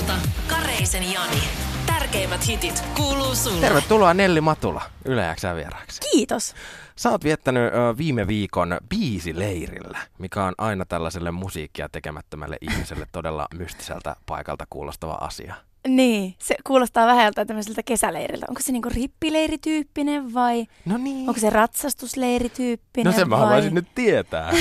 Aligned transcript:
ilta, 0.00 0.12
Kareisen 0.48 1.12
Jani. 1.12 1.42
Tärkeimmät 1.86 2.46
hitit 2.46 2.84
kuuluu 2.96 3.34
sulle. 3.34 3.60
Tervetuloa 3.60 4.14
Nelli 4.14 4.40
Matula 4.40 4.82
Yle 5.04 5.34
X:n 5.36 5.56
vieraaksi. 5.56 6.00
Kiitos. 6.12 6.54
Sä 6.96 7.10
oot 7.10 7.24
viettänyt 7.24 7.74
ö, 7.74 7.96
viime 7.96 8.26
viikon 8.26 8.78
biisileirillä, 8.88 9.98
mikä 10.18 10.44
on 10.44 10.54
aina 10.58 10.84
tällaiselle 10.84 11.30
musiikkia 11.30 11.88
tekemättömälle 11.92 12.56
ihmiselle 12.60 13.06
todella 13.12 13.46
mystiseltä 13.54 14.16
paikalta 14.26 14.66
kuulostava 14.70 15.12
asia. 15.12 15.54
Niin, 15.88 16.34
se 16.38 16.54
kuulostaa 16.66 17.06
vähältä 17.06 17.44
tämmöiseltä 17.44 17.82
kesäleiriltä. 17.82 18.46
Onko 18.48 18.60
se 18.64 18.72
niinku 18.72 18.88
rippileirityyppinen 18.94 20.34
vai 20.34 20.66
No 20.84 20.96
niin. 20.96 21.28
onko 21.28 21.40
se 21.40 21.50
ratsastusleirityyppinen 21.50 23.12
No 23.12 23.18
sen 23.18 23.28
mä 23.28 23.36
vai... 23.36 23.44
haluaisin 23.44 23.74
nyt 23.74 23.88
tietää. 23.94 24.52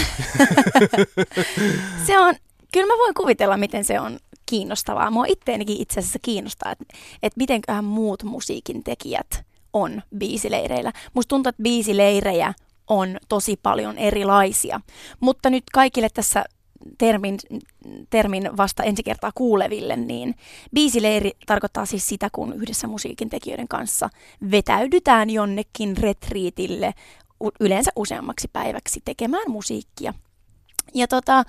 Se 2.07 2.19
on, 2.19 2.35
kyllä 2.73 2.93
mä 2.93 2.97
voin 2.97 3.13
kuvitella, 3.13 3.57
miten 3.57 3.85
se 3.85 3.99
on 3.99 4.19
kiinnostavaa. 4.49 5.11
Mua 5.11 5.25
itteenikin 5.27 5.81
itse 5.81 5.99
asiassa 5.99 6.19
kiinnostaa, 6.21 6.71
että, 6.71 6.85
että 7.23 7.37
mitenköhän 7.37 7.85
muut 7.85 8.23
musiikin 8.23 8.83
tekijät 8.83 9.45
on 9.73 10.01
biisileireillä. 10.17 10.93
Musta 11.13 11.29
tuntuu, 11.29 11.49
että 11.49 11.63
biisileirejä 11.63 12.53
on 12.87 13.17
tosi 13.29 13.59
paljon 13.63 13.97
erilaisia. 13.97 14.81
Mutta 15.19 15.49
nyt 15.49 15.63
kaikille 15.73 16.09
tässä 16.13 16.45
termin, 16.97 17.39
termin 18.09 18.57
vasta 18.57 18.83
ensi 18.83 19.03
kertaa 19.03 19.31
kuuleville, 19.35 19.95
niin 19.95 20.35
biisileiri 20.73 21.31
tarkoittaa 21.45 21.85
siis 21.85 22.07
sitä, 22.07 22.29
kun 22.31 22.53
yhdessä 22.53 22.87
musiikin 22.87 23.29
tekijöiden 23.29 23.67
kanssa 23.67 24.09
vetäydytään 24.51 25.29
jonnekin 25.29 25.97
retriitille 25.97 26.93
yleensä 27.59 27.91
useammaksi 27.95 28.47
päiväksi 28.53 29.01
tekemään 29.05 29.51
musiikkia. 29.51 30.13
Ja 30.93 31.07
tota, 31.07 31.43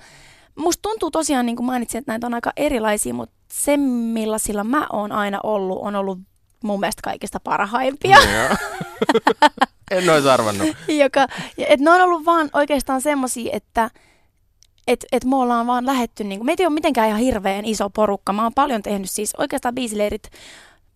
musta 0.55 0.81
tuntuu 0.81 1.11
tosiaan, 1.11 1.45
niin 1.45 1.55
kuin 1.55 1.65
mainitsin, 1.65 1.99
että 1.99 2.11
näitä 2.11 2.27
on 2.27 2.33
aika 2.33 2.51
erilaisia, 2.57 3.13
mutta 3.13 3.35
se, 3.53 3.77
millaisilla 3.77 4.63
mä 4.63 4.87
oon 4.93 5.11
aina 5.11 5.39
ollut, 5.43 5.79
on 5.81 5.95
ollut 5.95 6.19
mun 6.63 6.79
mielestä 6.79 7.01
kaikista 7.03 7.39
parhaimpia. 7.39 8.17
En 9.91 10.09
ois 10.09 10.25
arvannut. 10.25 10.67
joka, 11.03 11.27
et 11.57 11.79
ne 11.79 11.91
on 11.91 12.01
ollut 12.01 12.25
vaan 12.25 12.49
oikeastaan 12.53 13.01
semmosia, 13.01 13.49
että 13.53 13.89
et, 14.87 15.05
et 15.11 15.25
me 15.25 15.35
ollaan 15.35 15.67
vaan 15.67 15.85
lähetty, 15.85 16.23
niin 16.23 16.45
meitä 16.45 16.63
ei 16.63 16.67
ole 16.67 16.73
mitenkään 16.73 17.07
ihan 17.07 17.19
hirveän 17.19 17.65
iso 17.65 17.89
porukka. 17.89 18.33
Mä 18.33 18.43
oon 18.43 18.53
paljon 18.53 18.81
tehnyt 18.81 19.11
siis 19.11 19.33
oikeastaan 19.37 19.75
biisileirit 19.75 20.23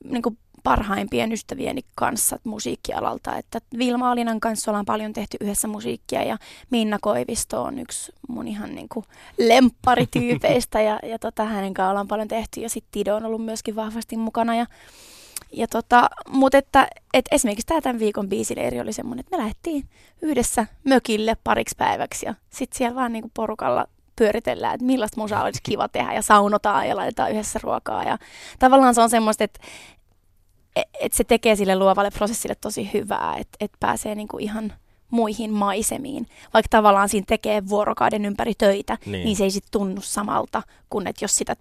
niin 0.04 0.22
parhaimpien 0.66 1.32
ystävieni 1.32 1.82
kanssa 1.96 2.40
musiikkialalta. 2.44 3.38
Että 3.38 3.60
Vilma 3.78 4.12
Alinan 4.12 4.40
kanssa 4.40 4.72
ollaan 4.72 4.86
paljon 4.86 5.14
tehty 5.14 5.38
yhdessä 5.42 5.68
musiikkia 5.68 6.24
ja 6.24 6.38
Minna 6.70 6.98
Koivisto 7.02 7.64
on 7.64 7.80
yksi 7.80 8.12
mun 8.28 8.48
ihan 8.48 8.76
niin 8.76 8.90
kuin 8.90 9.06
lempparityypeistä 9.38 10.82
ja, 10.82 11.00
ja 11.04 11.20
tota, 11.20 11.44
hänen 11.44 11.74
kanssaan 11.74 11.92
ollaan 11.92 12.08
paljon 12.08 12.28
tehty 12.28 12.62
ja 12.62 12.70
sitten 12.70 12.92
Tido 12.92 13.16
on 13.16 13.26
ollut 13.26 13.46
myöskin 13.46 13.76
vahvasti 13.76 14.18
mukana 14.18 14.56
ja 14.56 14.66
ja 15.52 15.68
tota, 15.68 16.10
mutta 16.30 16.58
että, 16.58 16.88
että 17.14 17.36
esimerkiksi 17.36 17.68
tämä 17.68 17.82
tämän 17.82 18.00
viikon 18.00 18.30
biisileiri 18.30 18.80
oli 18.80 18.94
semmoinen, 18.94 19.20
että 19.20 19.38
me 19.38 19.42
lähdettiin 19.42 19.90
yhdessä 20.22 20.66
mökille 20.84 21.38
pariksi 21.44 21.76
päiväksi 21.78 22.26
ja 22.26 22.34
sitten 22.50 22.78
siellä 22.78 22.96
vaan 22.96 23.14
niinku 23.14 23.32
porukalla 23.34 23.88
pyöritellään, 24.16 24.74
että 24.74 24.86
millaista 24.86 25.22
musaa 25.22 25.44
olisi 25.44 25.60
kiva 25.64 25.88
tehdä 25.88 26.14
ja 26.14 26.22
saunotaan 26.22 26.88
ja 26.88 26.96
laitetaan 26.96 27.32
yhdessä 27.32 27.60
ruokaa. 27.64 28.04
Ja 28.04 28.18
tavallaan 28.60 28.96
se 28.96 29.02
on 29.02 29.10
semmoista, 29.10 29.44
että, 29.44 29.60
että 30.76 31.18
se 31.18 31.24
tekee 31.24 31.56
sille 31.56 31.76
luovalle 31.76 32.12
prosessille 32.12 32.56
tosi 32.62 32.90
hyvää, 32.94 33.36
että, 33.38 33.58
että 33.60 33.78
pääsee 33.80 34.16
niinku 34.16 34.38
ihan 34.38 34.74
muihin 35.12 35.52
maisemiin. 35.52 36.28
Vaikka 36.54 36.68
tavallaan 36.70 37.10
siinä 37.10 37.26
tekee 37.28 37.68
vuorokauden 37.70 38.26
ympäri 38.26 38.54
töitä, 38.58 38.98
Niin. 39.06 39.26
niin, 39.26 39.36
se 39.38 39.44
ei 39.44 39.52
sitten 39.52 39.72
tunnu 39.72 40.02
samalta 40.02 40.62
kuin 40.90 41.08
että 41.08 41.24
jos 41.26 41.36
sitä 41.36 41.56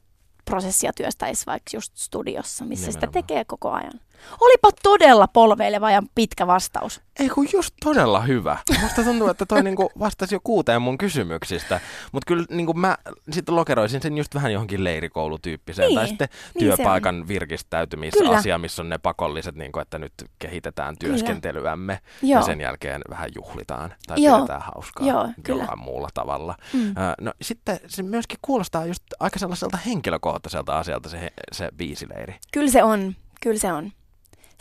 prosessia 0.44 0.92
työstäisi 0.92 1.46
vaikka 1.46 1.70
just 1.76 1.96
studiossa, 1.96 2.64
missä 2.64 2.86
sitä 2.86 3.06
Nimenomaan. 3.06 3.12
tekee 3.26 3.44
koko 3.44 3.70
ajan. 3.70 4.00
Olipa 4.41 4.70
todella 4.83 5.29
polveileva 5.29 5.91
ja 5.91 6.02
pitkä 6.14 6.47
vastaus. 6.47 7.01
Ei 7.19 7.29
kun 7.29 7.48
just 7.52 7.75
todella 7.85 8.20
hyvä. 8.20 8.58
Musta 8.83 9.02
tuntuu, 9.05 9.29
että 9.29 9.47
toi 9.47 9.63
niinku 9.63 9.91
vastasi 9.98 10.35
jo 10.35 10.41
kuuteen 10.45 10.83
mun 10.83 10.98
kysymyksistä. 10.98 11.80
Mutta 12.13 12.27
kyllä 12.27 12.45
niinku 12.51 12.75
mä 12.75 12.97
sitten 13.30 13.57
lokeroisin 13.57 14.02
sen 14.02 14.19
just 14.19 14.35
vähän 14.35 14.52
johonkin 14.52 14.85
leirikoulutyyppiseen. 14.85 15.89
Niin, 15.89 15.98
tai 15.98 16.08
sitten 16.08 16.29
niin 16.55 16.61
työpaikan 16.61 17.29
virkistäytymisasia, 17.29 18.42
Kyllä. 18.42 18.58
missä 18.58 18.83
on 18.83 18.89
ne 18.89 18.98
pakolliset, 18.98 19.55
niinku, 19.55 19.79
että 19.79 19.98
nyt 19.98 20.13
kehitetään 20.39 20.96
työskentelyämme. 20.98 21.98
Joo. 22.23 22.41
Ja 22.41 22.46
sen 22.46 22.61
jälkeen 22.61 23.02
vähän 23.11 23.31
juhlitaan 23.35 23.95
tai 24.07 24.23
Joo. 24.23 24.36
pidetään 24.36 24.63
hauskaa 24.75 25.07
Joo, 25.07 25.29
kyllä. 25.42 25.63
jollain 25.63 25.79
muulla 25.79 26.08
tavalla. 26.14 26.57
Mm. 26.73 26.89
Ö, 26.91 26.92
no 27.20 27.33
sitten 27.42 27.81
se 27.86 28.02
myöskin 28.02 28.39
kuulostaa 28.42 28.86
just 28.86 29.02
aika 29.20 29.39
sellaiselta 29.39 29.77
henkilökohtaiselta 29.77 30.79
asialta 30.79 31.08
se, 31.08 31.31
se 31.52 31.69
biisileiri. 31.77 32.35
Kyllä 32.52 32.70
se 32.70 32.83
on, 32.83 33.17
kyllä 33.41 33.58
se 33.58 33.73
on. 33.73 33.92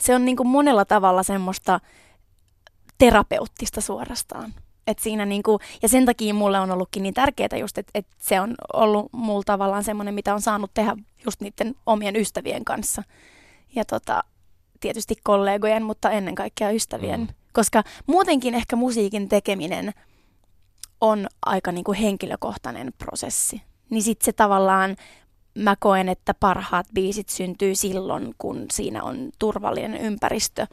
Se 0.00 0.14
on 0.14 0.24
niin 0.24 0.36
kuin 0.36 0.48
monella 0.48 0.84
tavalla 0.84 1.22
semmoista 1.22 1.80
terapeuttista 2.98 3.80
suorastaan. 3.80 4.54
Et 4.86 4.98
siinä 4.98 5.26
niinku, 5.26 5.58
ja 5.82 5.88
sen 5.88 6.06
takia 6.06 6.34
mulle 6.34 6.60
on 6.60 6.70
ollutkin 6.70 7.02
niin 7.02 7.14
tärkeää 7.14 7.58
just, 7.60 7.78
että 7.78 7.90
et 7.94 8.06
se 8.18 8.40
on 8.40 8.54
ollut 8.72 9.12
mulla 9.12 9.42
tavallaan 9.46 9.84
semmoinen, 9.84 10.14
mitä 10.14 10.34
on 10.34 10.40
saanut 10.40 10.70
tehdä 10.74 10.96
just 11.24 11.40
niiden 11.40 11.74
omien 11.86 12.16
ystävien 12.16 12.64
kanssa. 12.64 13.02
Ja 13.74 13.84
tota, 13.84 14.24
tietysti 14.80 15.16
kollegojen, 15.22 15.82
mutta 15.82 16.10
ennen 16.10 16.34
kaikkea 16.34 16.70
ystävien. 16.70 17.20
Mm. 17.20 17.28
Koska 17.52 17.82
muutenkin 18.06 18.54
ehkä 18.54 18.76
musiikin 18.76 19.28
tekeminen 19.28 19.92
on 21.00 21.26
aika 21.46 21.72
niinku 21.72 21.92
henkilökohtainen 21.92 22.92
prosessi. 22.98 23.62
Niin 23.90 24.02
sitten 24.02 24.24
se 24.24 24.32
tavallaan, 24.32 24.96
mä 25.54 25.76
koen, 25.80 26.08
että 26.08 26.34
parhaat 26.34 26.86
biisit 26.94 27.28
syntyy 27.28 27.74
silloin, 27.74 28.34
kun 28.38 28.66
siinä 28.72 29.02
on 29.02 29.30
turvallinen 29.38 30.00
ympäristö 30.00 30.66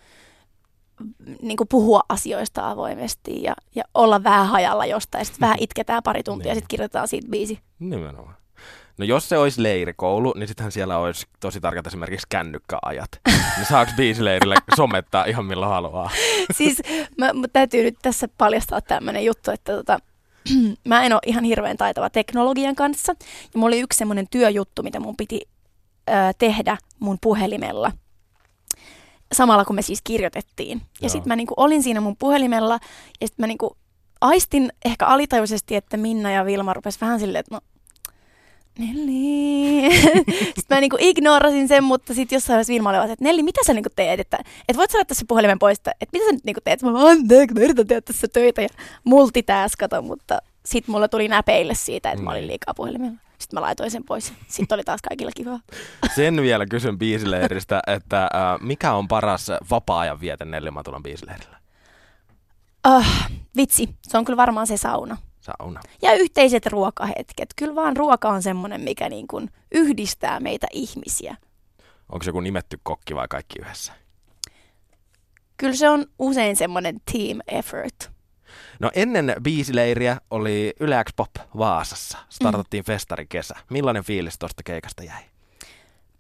niin 1.42 1.58
kuin 1.58 1.68
puhua 1.68 2.02
asioista 2.10 2.70
avoimesti 2.70 3.44
ja, 3.44 3.54
ja 3.76 3.84
olla 3.94 4.24
vähän 4.24 4.48
hajalla 4.48 4.86
jostain. 4.86 5.26
Sitten 5.26 5.42
vähän 5.42 5.58
itketään 5.60 6.04
pari 6.04 6.24
tuntia 6.24 6.48
ja 6.48 6.54
Niin. 6.54 6.56
sitten 6.62 6.68
kirjoitetaan 6.70 7.08
siitä 7.08 7.28
biisi. 7.32 7.60
Nimenomaan. 7.80 8.36
No 8.98 9.06
jos 9.06 9.30
se 9.30 9.38
olisi 9.38 9.64
leirikoulu, 9.64 10.34
niin 10.38 10.48
sittenhän 10.48 10.72
siellä 10.72 10.98
olisi 10.98 11.28
tosi 11.40 11.60
tarkat 11.62 11.88
esimerkiksi 11.88 12.28
kännykkäajat. 12.30 13.10
niin 13.58 13.66
saaks 13.70 13.92
biisileirille 13.98 14.56
somettaa 14.76 15.26
ihan 15.26 15.46
milloin 15.46 15.72
haluaa? 15.72 16.10
siis 16.54 16.82
mä, 17.18 17.34
mä 17.34 17.48
täytyy 17.54 17.84
nyt 17.84 17.98
tässä 18.02 18.28
paljastaa 18.38 18.82
tämmöinen 18.82 19.26
juttu, 19.26 19.52
että 19.52 19.74
tota, 19.74 20.00
mä 20.88 21.04
en 21.04 21.14
ole 21.14 21.22
ihan 21.26 21.44
hirveän 21.44 21.78
taitava 21.78 22.10
teknologian 22.10 22.76
kanssa. 22.76 23.16
Ja 23.54 23.60
mulla 23.60 23.68
oli 23.68 23.80
yksi 23.80 23.98
semmoinen 23.98 24.28
työjuttu, 24.32 24.84
mitä 24.84 25.00
mun 25.00 25.18
piti 25.18 25.42
ö, 26.10 26.14
tehdä 26.38 26.78
mun 27.00 27.18
puhelimella. 27.22 27.92
Samalla 29.34 29.66
kun 29.66 29.76
me 29.76 29.82
siis 29.82 30.02
kirjoitettiin. 30.04 30.82
Ja 31.02 31.10
sitten 31.10 31.30
mä 31.30 31.36
niinku 31.36 31.54
olin 31.58 31.84
siinä 31.84 32.02
mun 32.02 32.18
puhelimella 32.18 32.80
ja 33.22 33.28
sitten 33.28 33.44
mä 33.44 33.48
niinku 33.48 33.78
aistin 34.22 34.74
ehkä 34.86 35.06
alitajuisesti, 35.06 35.76
että 35.76 35.98
Minna 35.98 36.32
ja 36.32 36.46
Vilma 36.46 36.74
rupes 36.74 37.02
vähän 37.02 37.20
silleen, 37.20 37.40
että 37.40 37.56
no 37.56 37.62
Nelli. 38.80 39.90
sitten 40.56 40.78
mä 40.78 40.82
niinku 40.82 40.98
ignorasin 41.00 41.68
sen, 41.68 41.84
mutta 41.84 42.14
sitten 42.14 42.36
jossain 42.36 42.54
vaiheessa 42.56 42.74
Vilma 42.74 42.90
oli 42.90 42.98
vaan, 42.98 43.12
että 43.12 43.24
Nelli, 43.26 43.44
mitä 43.44 43.62
sä 43.66 43.74
niinku 43.74 43.90
teet? 43.96 44.20
Että, 44.20 44.38
että 44.68 44.78
voit 44.78 44.92
sä 44.92 44.98
laittaa 44.98 45.16
se 45.16 45.26
puhelimen 45.28 45.60
pois, 45.60 45.78
että, 45.78 45.92
että 46.02 46.18
mitä 46.18 46.26
sä 46.26 46.32
nyt 46.32 46.44
niinku 46.46 46.62
teet? 46.64 46.82
Mä 46.82 46.94
vaan, 46.94 47.08
anteeksi, 47.08 47.54
mä 47.54 47.60
yritän 47.64 47.88
tehdä 47.88 48.02
tässä 48.02 48.28
töitä 48.28 48.62
ja 48.62 48.68
multitaskata, 49.04 50.02
mutta 50.02 50.40
sitten 50.66 50.92
mulla 50.94 51.08
tuli 51.08 51.28
näpeille 51.28 51.76
siitä, 51.76 52.12
että 52.12 52.24
mä 52.24 52.30
olin 52.32 52.42
Niin. 52.42 52.48
liikaa 52.48 52.74
puhelimella. 52.74 53.18
Sitten 53.40 53.58
mä 53.58 53.62
laitoin 53.62 53.92
sen 53.92 54.04
pois. 54.04 54.34
Sitten 54.48 54.76
oli 54.76 54.84
taas 54.84 55.02
kaikilla 55.10 55.32
kivaa. 55.36 55.60
Sen 56.16 56.42
vielä 56.42 56.66
kysyn 56.66 57.00
biisileiristä, 57.00 57.80
että 57.88 58.24
äh, 58.24 58.30
mikä 58.62 58.94
on 58.94 59.08
paras 59.08 59.48
vapaa-ajan 59.70 60.22
viete 60.22 60.46
Nelli 60.46 60.72
Matulan 60.72 61.04
biisileirillä? 61.04 61.58
Uh, 62.88 63.06
vitsi, 63.58 63.90
se 64.02 64.18
on 64.18 64.26
kyllä 64.26 64.38
varmaan 64.38 64.68
se 64.68 64.78
sauna. 64.78 65.18
Sauna. 65.42 65.82
Ja 66.02 66.14
yhteiset 66.14 66.66
ruokahetket. 66.66 67.50
Kyllä 67.56 67.76
vaan 67.76 67.98
ruoka 67.98 68.30
on 68.30 68.44
semmoinen, 68.44 68.82
mikä 68.82 69.10
niin 69.10 69.28
kuin 69.28 69.50
yhdistää 69.72 70.40
meitä 70.40 70.68
ihmisiä. 70.72 71.38
Onko 72.10 72.24
se 72.24 72.30
joku 72.30 72.40
nimetty 72.40 72.80
kokki 72.84 73.16
vai 73.16 73.28
kaikki 73.28 73.60
yhdessä? 73.62 73.94
Kyllä 75.58 75.76
se 75.76 75.90
on 75.90 76.06
usein 76.20 76.56
semmoinen 76.56 77.02
team 77.12 77.40
effort. 77.48 78.12
No 78.80 78.92
ennen 78.94 79.36
biisileiriä 79.44 80.18
oli 80.32 80.74
Yle 80.80 81.04
X 81.04 81.14
Pop 81.16 81.30
Vaasassa. 81.58 82.18
Startattiin 82.30 82.82
mm. 82.82 82.86
festari 82.86 83.26
kesä. 83.26 83.56
Millainen 83.70 84.04
fiilis 84.04 84.40
tuosta 84.40 84.64
keikasta 84.64 85.04
jäi? 85.04 85.22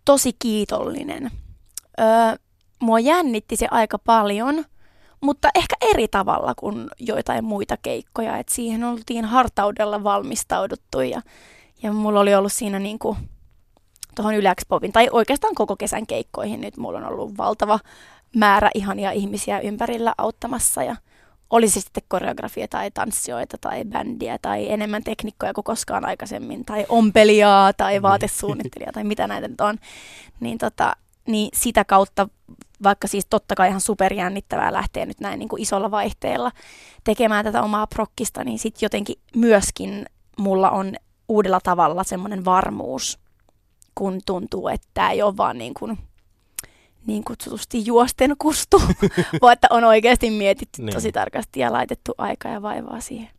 Tosi 0.05 0.33
kiitollinen. 0.39 1.31
Öö, 1.99 2.05
mua 2.79 2.99
jännitti 2.99 3.55
se 3.55 3.67
aika 3.71 3.99
paljon, 3.99 4.65
mutta 5.21 5.49
ehkä 5.55 5.75
eri 5.81 6.07
tavalla 6.07 6.53
kuin 6.55 6.87
joitain 6.99 7.43
muita 7.43 7.77
keikkoja. 7.81 8.37
Et 8.37 8.49
siihen 8.49 8.83
oltiin 8.83 9.25
hartaudella 9.25 10.03
valmistauduttu 10.03 11.01
ja, 11.01 11.21
ja 11.83 11.91
mulla 11.93 12.19
oli 12.19 12.35
ollut 12.35 12.53
siinä 12.53 12.79
niinku 12.79 13.17
tuohon 14.15 14.35
Yle 14.35 14.55
X 14.55 14.65
Popin, 14.67 14.91
tai 14.91 15.07
oikeastaan 15.11 15.55
koko 15.55 15.75
kesän 15.75 16.07
keikkoihin 16.07 16.61
nyt 16.61 16.77
mulla 16.77 16.97
on 16.97 17.05
ollut 17.05 17.37
valtava 17.37 17.79
määrä 18.35 18.69
ihania 18.73 19.11
ihmisiä 19.11 19.59
ympärillä 19.59 20.13
auttamassa 20.17 20.83
ja 20.83 20.95
oli 21.49 21.69
se 21.69 21.81
sitten 21.81 22.03
koreografia 22.07 22.67
tai 22.67 22.91
tanssijoita 22.91 23.57
tai 23.57 23.85
bändiä 23.85 24.37
tai 24.41 24.71
enemmän 24.71 25.03
teknikkoja 25.03 25.53
kuin 25.53 25.63
koskaan 25.63 26.05
aikaisemmin 26.05 26.65
tai 26.65 26.85
ompelijaa 26.89 27.73
tai 27.73 27.99
Mm. 27.99 28.03
vaatesuunnittelijaa 28.03 28.91
tai 28.91 29.03
mitä 29.03 29.27
näitä 29.27 29.47
nyt 29.47 29.61
on, 29.61 29.77
niin, 30.39 30.57
tota, 30.57 30.95
niin 31.27 31.49
sitä 31.53 31.85
kautta 31.85 32.27
vaikka 32.83 33.07
siis 33.07 33.25
totta 33.29 33.55
kai 33.55 33.67
ihan 33.67 33.81
superjännittävää 33.81 34.73
lähteä 34.73 35.05
nyt 35.05 35.19
näin 35.19 35.39
niin 35.39 35.49
kuin 35.49 35.61
isolla 35.61 35.91
vaihteella 35.91 36.51
tekemään 37.03 37.45
tätä 37.45 37.61
omaa 37.63 37.87
prokkista, 37.87 38.43
niin 38.43 38.59
sitten 38.59 38.85
jotenkin 38.85 39.15
myöskin 39.35 40.05
mulla 40.37 40.69
on 40.69 40.93
uudella 41.29 41.59
tavalla 41.63 42.03
semmoinen 42.03 42.45
varmuus, 42.45 43.19
kun 43.95 44.19
tuntuu, 44.25 44.67
että 44.67 44.87
tämä 44.93 45.11
ei 45.11 45.21
ole 45.21 45.37
vaan 45.37 45.57
niin, 45.57 45.73
kuin, 45.73 45.97
niin 47.07 47.23
kutsutusti 47.23 47.85
juosten 47.85 48.35
kustu, 48.37 48.81
vaan 49.41 49.53
että 49.53 49.67
on 49.69 49.83
oikeasti 49.83 50.29
mietitty 50.29 50.81
Niin. 50.81 50.93
tosi 50.93 51.11
tarkasti 51.11 51.59
ja 51.59 51.71
laitettu 51.71 52.13
aikaa 52.17 52.51
ja 52.51 52.61
vaivaa 52.61 52.99
siihen. 52.99 53.29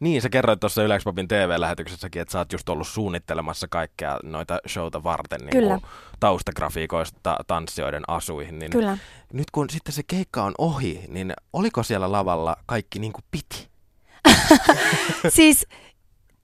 Niin, 0.00 0.22
sä 0.22 0.28
kerroit 0.28 0.60
tuossa 0.60 0.82
Yleispopin 0.82 1.28
TV-lähetyksessäkin, 1.28 2.22
että 2.22 2.32
sä 2.32 2.38
oot 2.38 2.52
just 2.52 2.68
ollut 2.68 2.88
suunnittelemassa 2.88 3.68
kaikkea 3.70 4.18
noita 4.22 4.58
showta 4.68 5.02
varten 5.02 5.40
niin 5.40 5.50
Kyllä. 5.50 5.80
taustagrafiikoista 6.20 7.36
tanssijoiden 7.46 8.02
asuihin. 8.08 8.58
Niin 8.58 8.70
Kyllä. 8.70 8.98
Nyt 9.32 9.50
kun 9.52 9.70
sitten 9.70 9.92
se 9.92 10.02
keikka 10.06 10.44
on 10.44 10.54
ohi, 10.58 11.04
niin 11.08 11.32
oliko 11.52 11.82
siellä 11.82 12.12
lavalla 12.12 12.56
kaikki 12.66 12.98
niin 12.98 13.12
kuin 13.12 13.24
piti? 13.30 13.68
siis 15.36 15.66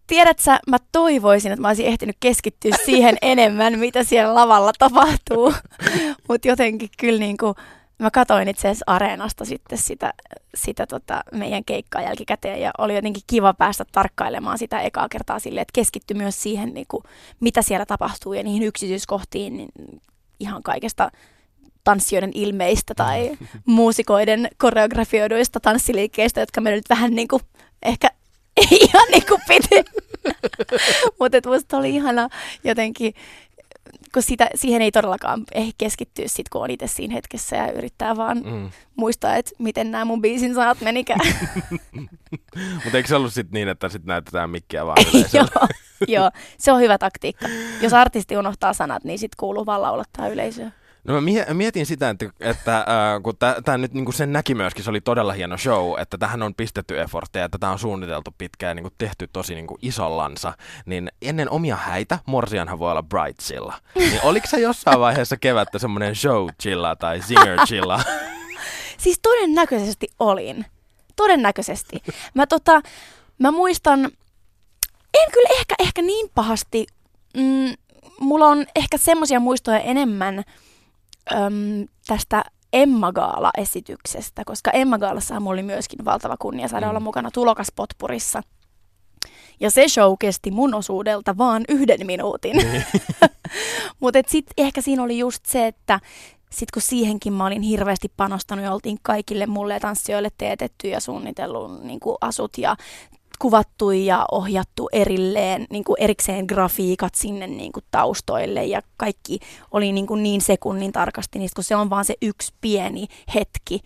tiedät 0.07 0.39
sä, 0.39 0.61
mä 0.71 0.77
toivoisin, 0.93 1.53
että 1.53 1.63
mä 1.63 1.69
olisin 1.69 1.87
ehtinyt 1.87 2.17
keskittyä 2.21 2.73
siihen 2.85 3.17
enemmän, 3.23 3.79
mitä 3.79 4.05
siellä 4.05 4.35
lavalla 4.35 4.73
tapahtuu. 4.79 5.55
Mutta 6.29 6.49
jotenkin 6.49 6.89
kyllä 6.99 7.21
niin 7.21 7.37
kuin, 7.37 7.55
mä 7.99 8.11
katoin 8.11 8.49
itse 8.49 8.69
asiassa 8.69 8.85
Areenasta 8.87 9.45
sitten 9.45 9.79
sitä, 9.79 10.13
sitä 10.55 10.87
tota 10.87 11.25
meidän 11.33 11.65
keikkaa 11.65 12.03
jälkikäteen 12.03 12.61
ja 12.61 12.71
oli 12.79 12.95
jotenkin 12.95 13.23
kiva 13.27 13.55
päästä 13.55 13.85
tarkkailemaan 13.93 14.59
sitä 14.59 14.81
ekaa 14.81 15.09
kertaa 15.09 15.39
silleen, 15.39 15.63
että 15.63 15.73
keskitty 15.75 16.15
myös 16.15 16.43
siihen, 16.43 16.75
niin 16.75 16.87
kuin, 16.89 17.05
mitä 17.41 17.63
siellä 17.63 17.87
tapahtuu 17.87 18.33
ja 18.33 18.43
niihin 18.43 18.63
yksityiskohtiin 18.63 19.57
niin 19.57 19.71
ihan 20.41 20.63
kaikesta 20.63 21.11
tanssijoiden 21.85 22.33
ilmeistä 22.35 22.95
tai 22.95 23.37
muusikoiden 23.65 24.49
koreografioiduista 24.59 25.61
tanssiliikkeistä, 25.61 26.41
jotka 26.41 26.61
me 26.61 26.71
nyt 26.71 26.91
vähän 26.91 27.15
niin 27.15 27.29
kuin 27.29 27.43
ehkä 27.83 28.09
ei 28.57 28.79
ihan 28.89 29.09
niin 29.11 29.27
kuin 29.29 29.41
piti. 29.49 29.85
Mutta 31.21 31.51
musta 31.51 31.77
oli 31.77 31.91
ihana 31.91 32.29
jotenkin, 32.65 33.15
kun 34.17 34.23
sitä, 34.23 34.51
siihen 34.55 34.83
ei 34.83 34.93
todellakaan 34.93 35.45
ehkä 35.55 35.73
keskittyä 35.79 36.25
sit, 36.29 36.49
kun 36.49 36.63
on 36.63 36.71
itse 36.71 36.87
siinä 36.87 37.15
hetkessä 37.15 37.57
ja 37.57 37.73
yrittää 37.73 38.17
vaan 38.17 38.43
mm. 38.45 38.71
Muistaa, 38.97 39.37
että 39.37 39.51
miten 39.59 39.91
nämä 39.91 40.05
mun 40.05 40.23
biisin 40.23 40.55
sanat 40.55 40.81
menikään. 40.81 41.21
Mutta 42.85 42.97
eikö 42.97 43.09
se 43.09 43.17
ollut 43.17 43.33
sitten 43.33 43.53
niin, 43.53 43.69
että 43.69 43.89
sitten 43.89 44.09
näytetään 44.09 44.51
mikkiä 44.51 44.87
vaan 44.87 44.97
joo, 45.33 45.69
joo, 46.09 46.31
se 46.59 46.73
on 46.73 46.81
hyvä 46.81 46.99
taktiikka. 46.99 47.47
Jos 47.81 47.93
artisti 47.93 48.37
unohtaa 48.37 48.73
sanat, 48.73 49.05
niin 49.05 49.19
sitten 49.19 49.37
kuuluu 49.41 49.67
vaan 49.67 49.83
laulattaa 49.83 50.29
yleisöä. 50.29 50.71
No 51.07 51.15
mä 51.15 51.21
mie- 51.21 51.55
mietin 51.55 51.87
sitä, 51.87 52.11
että, 52.11 52.27
että 52.41 52.79
äh, 52.79 53.23
kun 53.23 53.35
tämä 53.65 53.79
nyt 53.79 53.95
niinku 53.95 54.13
sen 54.13 54.33
näki 54.33 54.55
myöskin, 54.55 54.85
se 54.85 54.91
oli 54.91 55.01
todella 55.01 55.33
hieno 55.33 55.57
show, 55.57 56.01
että 56.01 56.19
tähän 56.19 56.43
on 56.43 56.55
pistetty 56.55 57.01
effortteja, 57.01 57.45
että 57.45 57.59
tätä 57.59 57.71
on 57.71 57.79
suunniteltu 57.79 58.35
pitkään 58.39 58.71
ja 58.71 58.75
niinku 58.75 58.95
tehty 58.99 59.29
tosi 59.33 59.55
niinku 59.55 59.79
isollansa, 59.83 60.53
niin 60.87 61.09
ennen 61.23 61.51
omia 61.51 61.77
häitä 61.77 62.19
Morsianhan 62.27 62.79
voi 62.79 62.91
olla 62.91 63.03
bright 63.03 63.41
chilla. 63.41 63.75
Niin 63.95 64.21
oliko 64.23 64.47
se 64.47 64.61
jossain 64.61 65.01
vaiheessa 65.01 65.37
kevättä 65.37 65.79
semmoinen 65.79 66.15
show 66.17 66.49
chilla 66.63 66.97
tai 66.97 67.23
singer 67.23 67.59
chilla? 67.67 68.01
Siis 68.99 69.19
todennäköisesti 69.23 70.09
olin. 70.19 70.67
Todennäköisesti. 71.17 72.03
Mä, 72.35 72.47
tota, 72.47 72.81
mä 73.39 73.51
muistan, 73.51 74.05
en 75.15 75.33
kyllä 75.33 75.49
ehkä, 75.59 75.75
ehkä 75.79 76.03
niin 76.03 76.31
pahasti. 76.35 76.87
Mm, 77.37 77.75
mulla 78.21 78.47
on 78.47 78.67
ehkä 78.77 78.99
semmoisia 78.99 79.41
muistoja 79.41 79.79
enemmän 79.79 80.45
äm, 81.33 81.87
tästä 82.07 82.45
Emma 82.73 83.13
Gaala-esityksestä, 83.13 84.43
koska 84.47 84.71
Emma 84.71 84.99
Gaalassahan 84.99 85.43
mulla 85.43 85.53
oli 85.55 85.63
myöskin 85.63 86.05
valtava 86.05 86.37
kunnia 86.39 86.69
saada 86.69 86.87
Mm. 86.87 86.91
olla 86.91 87.01
mukana 87.01 87.31
tulokaspotpurissa. 87.31 88.43
Ja 89.61 89.71
se 89.71 89.89
show 89.89 90.15
kesti 90.21 90.51
mun 90.51 90.75
osuudelta 90.75 91.39
vaan 91.39 91.65
yhden 91.69 92.07
minuutin. 92.07 92.57
Mutta 94.01 94.19
sitten 94.27 94.55
ehkä 94.57 94.81
siinä 94.81 95.03
oli 95.03 95.19
just 95.19 95.47
se, 95.47 95.67
että 95.67 96.01
sitten 96.51 96.67
kun 96.75 96.83
siihenkin 96.83 97.33
mä 97.33 97.47
olin 97.47 97.63
hirveästi 97.63 98.13
panostanut 98.17 98.65
ja 98.65 98.73
oltiin 98.73 98.99
kaikille 99.03 99.47
mulle 99.47 99.75
ja 99.75 99.81
tanssijoille 99.81 100.29
teetetty 100.39 100.89
ja 100.89 101.01
suunnitellut 101.01 101.83
niin 101.83 102.01
asut 102.21 102.59
ja 102.59 102.77
kuvattu 103.39 103.91
ja 103.91 104.27
ohjattu 104.33 104.89
erilleen, 104.93 105.67
niin 105.71 105.85
kuin 105.85 105.97
erikseen 106.01 106.45
grafiikat 106.45 107.15
sinne 107.15 107.47
niin 107.47 107.73
kuin 107.73 107.85
taustoille. 107.91 108.65
Ja 108.65 108.83
kaikki 108.97 109.39
oli 109.71 109.93
niin, 109.93 110.07
kuin 110.07 110.23
niin 110.23 110.41
sekunnin 110.41 110.93
tarkasti, 110.93 111.39
niin 111.39 111.49
sit 111.49 111.55
kun 111.55 111.65
se 111.65 111.77
on 111.77 111.91
vaan 111.91 112.05
se 112.05 112.15
yksi 112.23 112.55
pieni 112.61 113.07
hetki, 113.35 113.81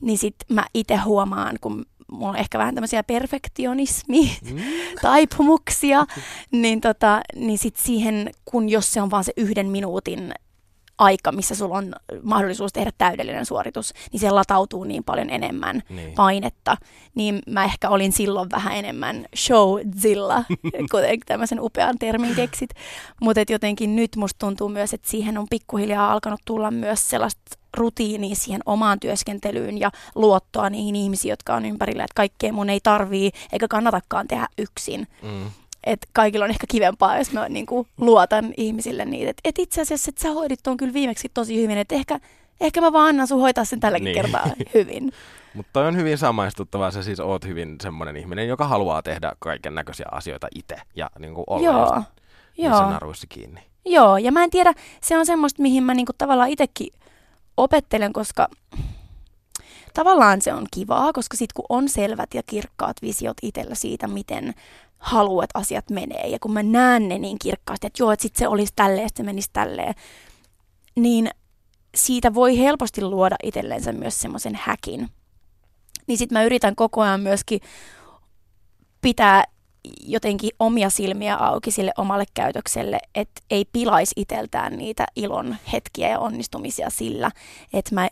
niin 0.00 0.18
sitten 0.18 0.54
mä 0.54 0.64
itse 0.74 0.96
huomaan, 0.96 1.56
kun 1.60 1.86
mulla 2.12 2.28
on 2.28 2.36
ehkä 2.36 2.58
vähän 2.58 2.74
tämmöisiä 2.74 3.02
perfektionismi 3.02 4.38
taipumuksia, 5.02 6.06
niin, 6.50 6.80
tota, 6.80 7.20
niin 7.34 7.58
sit 7.58 7.76
siihen, 7.76 8.30
kun 8.44 8.68
jos 8.68 8.92
se 8.92 9.02
on 9.02 9.10
vaan 9.10 9.24
se 9.24 9.32
yhden 9.36 9.66
minuutin 9.66 10.34
aika, 10.98 11.32
missä 11.32 11.54
sulla 11.54 11.76
on 11.76 11.92
mahdollisuus 12.22 12.72
tehdä 12.72 12.90
täydellinen 12.98 13.46
suoritus, 13.46 13.92
niin 14.12 14.20
se 14.20 14.30
latautuu 14.30 14.84
niin 14.84 15.04
paljon 15.04 15.30
enemmän 15.30 15.82
Niin. 15.88 16.12
painetta, 16.14 16.76
niin 17.14 17.42
mä 17.46 17.64
ehkä 17.64 17.88
olin 17.88 18.12
silloin 18.12 18.50
vähän 18.50 18.76
enemmän 18.76 19.26
showzilla, 19.36 20.44
kuten 20.92 21.20
tämmöisen 21.26 21.60
upean 21.60 21.98
termin 21.98 22.34
keksit. 22.34 22.70
Mutta 23.20 23.40
jotenkin 23.48 23.96
nyt 23.96 24.16
musta 24.16 24.38
tuntuu 24.38 24.68
myös, 24.68 24.94
että 24.94 25.08
siihen 25.10 25.38
on 25.38 25.46
pikkuhiljaa 25.50 26.12
alkanut 26.12 26.40
tulla 26.44 26.70
myös 26.70 27.10
sellaista 27.10 27.42
rutiinia 27.76 28.34
siihen 28.34 28.60
omaan 28.66 29.00
työskentelyyn 29.00 29.80
ja 29.80 29.90
luottoa 30.14 30.70
niihin 30.70 30.96
ihmisiin, 30.96 31.30
jotka 31.30 31.54
on 31.54 31.64
ympärillä, 31.64 32.04
että 32.04 32.14
kaikkea 32.14 32.52
mun 32.52 32.70
ei 32.70 32.80
tarvii 32.82 33.30
eikä 33.52 33.68
kannatakaan 33.68 34.28
tehdä 34.28 34.46
yksin. 34.58 35.08
Mm. 35.22 35.50
Et 35.86 36.06
kaikilla 36.12 36.44
on 36.44 36.50
ehkä 36.50 36.66
kivempaa, 36.70 37.18
jos 37.18 37.32
mä 37.32 37.48
niinku 37.48 37.86
luotan 37.98 38.54
ihmisille 38.56 39.04
niitä. 39.04 39.30
Että 39.30 39.40
et 39.44 39.58
itse 39.58 39.80
asiassa, 39.80 40.08
että 40.08 40.22
sä 40.22 40.30
hoidit 40.32 40.60
tuon 40.62 40.76
kyllä 40.76 40.92
viimeksi 40.92 41.28
tosi 41.34 41.62
hyvin, 41.62 41.78
että 41.78 41.94
ehkä, 41.94 42.20
ehkä 42.60 42.80
mä 42.80 42.92
vaan 42.92 43.08
annan 43.08 43.26
sun 43.26 43.40
hoitaa 43.40 43.64
sen 43.64 43.80
tälläkin 43.80 44.04
Niin. 44.04 44.14
niin. 44.14 44.22
kertaa 44.22 44.50
hyvin. 44.74 45.12
Mutta 45.54 45.80
on 45.80 45.96
hyvin 45.96 46.18
samaistuttavaa, 46.18 46.90
sä 46.90 47.02
siis 47.02 47.20
oot 47.20 47.44
hyvin 47.44 47.76
semmoinen 47.82 48.16
ihminen, 48.16 48.48
joka 48.48 48.68
haluaa 48.68 49.02
tehdä 49.02 49.32
kaiken 49.38 49.74
näköisiä 49.74 50.06
asioita 50.10 50.48
itse 50.54 50.76
ja 50.96 51.10
niinku 51.18 51.44
olla 51.46 51.64
Joo, 51.64 51.94
just 51.96 52.06
joo. 52.56 52.90
naruissa 52.90 53.26
kiinni. 53.28 53.60
Joo, 53.84 54.16
ja 54.16 54.32
mä 54.32 54.44
en 54.44 54.50
tiedä, 54.50 54.72
se 55.00 55.18
on 55.18 55.26
semmoista, 55.26 55.62
mihin 55.62 55.84
mä 55.84 55.94
niinku 55.94 56.12
tavallaan 56.18 56.48
itsekin 56.50 56.88
opettelen, 57.56 58.12
koska 58.12 58.48
tavallaan 59.96 60.42
se 60.42 60.54
on 60.54 60.66
kivaa, 60.70 61.12
koska 61.12 61.36
sit 61.36 61.52
kun 61.52 61.64
on 61.68 61.88
selvät 61.88 62.34
ja 62.34 62.42
kirkkaat 62.42 62.96
visiot 63.02 63.36
itsellä 63.42 63.74
siitä, 63.74 64.08
miten 64.08 64.54
haluat, 64.98 65.50
asiat 65.54 65.90
menee, 65.90 66.28
ja 66.28 66.38
kun 66.38 66.52
mä 66.52 66.62
näen 66.62 67.08
ne 67.08 67.18
niin 67.18 67.38
kirkkaasti, 67.38 67.86
että 67.86 68.02
joo, 68.02 68.12
että 68.12 68.22
sit 68.22 68.36
se 68.36 68.48
olisi 68.48 68.72
tälleen, 68.76 69.08
se 69.14 69.22
menisi 69.22 69.50
tälleen, 69.52 69.94
niin 70.96 71.30
siitä 71.94 72.34
voi 72.34 72.58
helposti 72.58 73.02
luoda 73.02 73.36
itsellensä 73.42 73.92
myös 73.92 74.20
semmoisen 74.20 74.58
häkin. 74.62 75.08
Niin 76.06 76.18
sit 76.18 76.32
mä 76.32 76.44
yritän 76.44 76.76
koko 76.76 77.00
ajan 77.02 77.20
myöskin 77.20 77.60
pitää 79.00 79.44
jotenkin 80.00 80.50
omia 80.58 80.90
silmiä 80.90 81.36
auki 81.36 81.70
sille 81.70 81.92
omalle 81.98 82.24
käytökselle, 82.34 82.98
että 83.14 83.42
ei 83.50 83.64
pilaisi 83.72 84.12
iteltään 84.16 84.78
niitä 84.78 85.06
ilon 85.16 85.56
hetkiä 85.72 86.08
ja 86.08 86.18
onnistumisia 86.18 86.90
sillä, 86.90 87.30
että 87.72 87.94
mä 87.94 88.08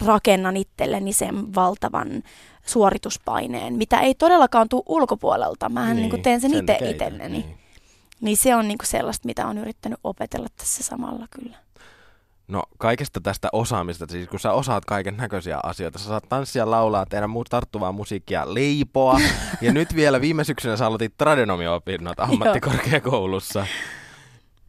rakennan 0.00 0.56
itselleni 0.56 1.12
sen 1.12 1.54
valtavan 1.54 2.22
suorituspaineen, 2.66 3.74
mitä 3.74 4.00
ei 4.00 4.14
todellakaan 4.14 4.68
tule 4.68 4.82
ulkopuolelta. 4.86 5.68
Mähän 5.68 5.96
niin. 5.96 6.10
niin 6.12 6.22
teen 6.22 6.40
sen, 6.40 6.54
itse 6.54 6.78
itselleni. 6.90 7.38
Niin. 7.38 7.58
Niin. 8.20 8.36
se 8.36 8.56
on 8.56 8.68
niin 8.68 8.78
sellaista, 8.84 9.26
mitä 9.26 9.46
on 9.46 9.58
yrittänyt 9.58 9.98
opetella 10.04 10.46
tässä 10.56 10.82
samalla 10.82 11.26
kyllä. 11.30 11.56
No 12.48 12.62
kaikesta 12.78 13.20
tästä 13.20 13.48
osaamista, 13.52 14.06
siis 14.10 14.28
kun 14.28 14.40
sä 14.40 14.52
osaat 14.52 14.84
kaiken 14.84 15.16
näköisiä 15.16 15.60
asioita, 15.62 15.98
sä 15.98 16.04
saat 16.04 16.28
tanssia, 16.28 16.70
laulaa, 16.70 17.06
tehdä 17.06 17.26
muut 17.26 17.48
tarttuvaa 17.50 17.92
musiikkia, 17.92 18.54
leipoa. 18.54 19.20
ja 19.60 19.72
nyt 19.72 19.96
vielä 19.96 20.20
viime 20.20 20.44
syksynä 20.44 20.76
sä 20.76 20.86
aloitit 20.86 21.16
tradenomio-opinnot 21.16 22.20
ammattikorkeakoulussa. 22.20 23.66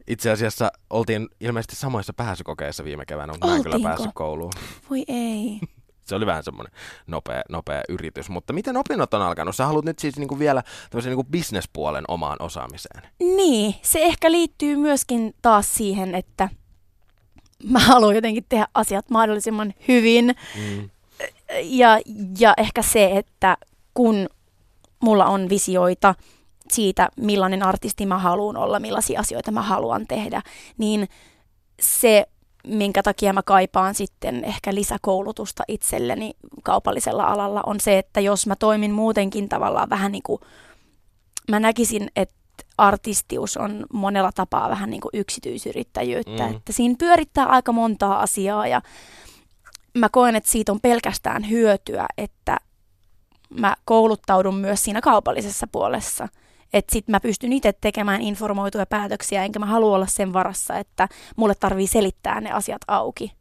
Itse 0.07 0.31
asiassa 0.31 0.72
oltiin 0.89 1.29
ilmeisesti 1.39 1.75
samoissa 1.75 2.13
pääsykokeissa 2.13 2.83
viime 2.83 3.05
keväänä, 3.05 3.33
mutta 3.33 3.48
mä 3.48 3.55
en 3.55 3.63
kyllä 3.63 3.79
päässyt 3.83 4.12
kouluun. 4.13 4.53
Voi 4.89 5.03
ei. 5.07 5.60
Se 6.03 6.15
oli 6.15 6.25
vähän 6.25 6.43
semmoinen 6.43 6.74
nopea, 7.07 7.41
nopea 7.50 7.81
yritys. 7.89 8.29
Mutta 8.29 8.53
miten 8.53 8.77
opinnot 8.77 9.13
on 9.13 9.22
alkanut? 9.22 9.55
Sä 9.55 9.65
haluat 9.65 9.86
nyt 9.86 10.00
siis 10.00 10.17
niinku 10.17 10.39
vielä 10.39 10.63
tämmöisen 10.89 11.10
niinku 11.10 11.24
bisnespuolen 11.24 12.03
omaan 12.07 12.38
osaamiseen. 12.41 13.03
Niin, 13.19 13.75
se 13.81 14.00
ehkä 14.00 14.31
liittyy 14.31 14.75
myöskin 14.75 15.36
taas 15.41 15.75
siihen, 15.75 16.15
että 16.15 16.50
mä 17.69 17.79
haluan 17.79 18.15
jotenkin 18.15 18.45
tehdä 18.50 18.67
asiat 18.74 19.10
mahdollisimman 19.10 19.74
hyvin. 19.88 20.36
Mm. 20.55 20.89
ja, 21.63 22.00
ja 22.39 22.53
ehkä 22.57 22.81
se, 22.81 23.12
että 23.17 23.57
kun 23.93 24.27
mulla 25.03 25.25
on 25.25 25.50
visioita 25.50 26.15
siitä, 26.74 27.10
millainen 27.18 27.63
artisti 27.63 28.06
mä 28.06 28.18
haluan 28.18 28.58
olla, 28.58 28.80
millaisia 28.80 29.20
asioita 29.20 29.51
mä 29.51 29.62
haluan 29.62 30.08
tehdä, 30.08 30.42
niin 30.77 31.08
se, 31.82 32.25
minkä 32.68 33.03
takia 33.03 33.34
mä 33.34 33.44
kaipaan 33.44 33.96
sitten 33.96 34.44
ehkä 34.44 34.75
lisäkoulutusta 34.75 35.63
itselleni 35.68 36.32
kaupallisella 36.63 37.24
alalla, 37.24 37.63
on 37.65 37.80
se, 37.80 37.98
että 37.98 38.20
jos 38.20 38.48
mä 38.48 38.56
toimin 38.56 38.92
muutenkin 38.92 39.50
tavallaan 39.50 39.89
vähän 39.89 40.12
niin 40.12 40.24
kuin, 40.24 40.42
mä 41.51 41.60
näkisin, 41.60 42.08
että 42.15 42.36
artistius 42.77 43.58
on 43.58 43.86
monella 43.94 44.32
tapaa 44.32 44.70
vähän 44.70 44.89
niin 44.89 45.01
kuin 45.01 45.12
yksityisyrittäjyyttä, 45.13 46.48
mm. 46.48 46.56
että 46.56 46.74
siinä 46.74 46.96
pyörittää 47.00 47.46
aika 47.46 47.72
montaa 47.72 48.22
asiaa 48.22 48.68
ja 48.68 48.82
mä 49.94 50.10
koen, 50.10 50.36
että 50.36 50.50
siitä 50.51 50.72
on 50.72 50.80
pelkästään 50.82 51.50
hyötyä, 51.50 52.06
että 52.18 52.58
mä 53.50 53.75
kouluttaudun 53.86 54.56
myös 54.56 54.84
siinä 54.84 55.01
kaupallisessa 55.01 55.68
puolessa. 55.72 56.27
Että 56.74 56.94
sit 56.94 57.08
mä 57.08 57.20
pystyn 57.20 57.53
itse 57.53 57.74
tekemään 57.82 58.22
informoituja 58.22 58.86
päätöksiä, 58.86 59.44
enkä 59.44 59.60
mä 59.60 59.65
halua 59.65 59.96
olla 59.96 60.08
sen 60.08 60.34
varassa, 60.34 60.77
että 60.77 61.08
mulle 61.36 61.56
tarvii 61.56 61.88
selittää 61.88 62.42
ne 62.42 62.51
asiat 62.51 62.82
auki. 62.88 63.34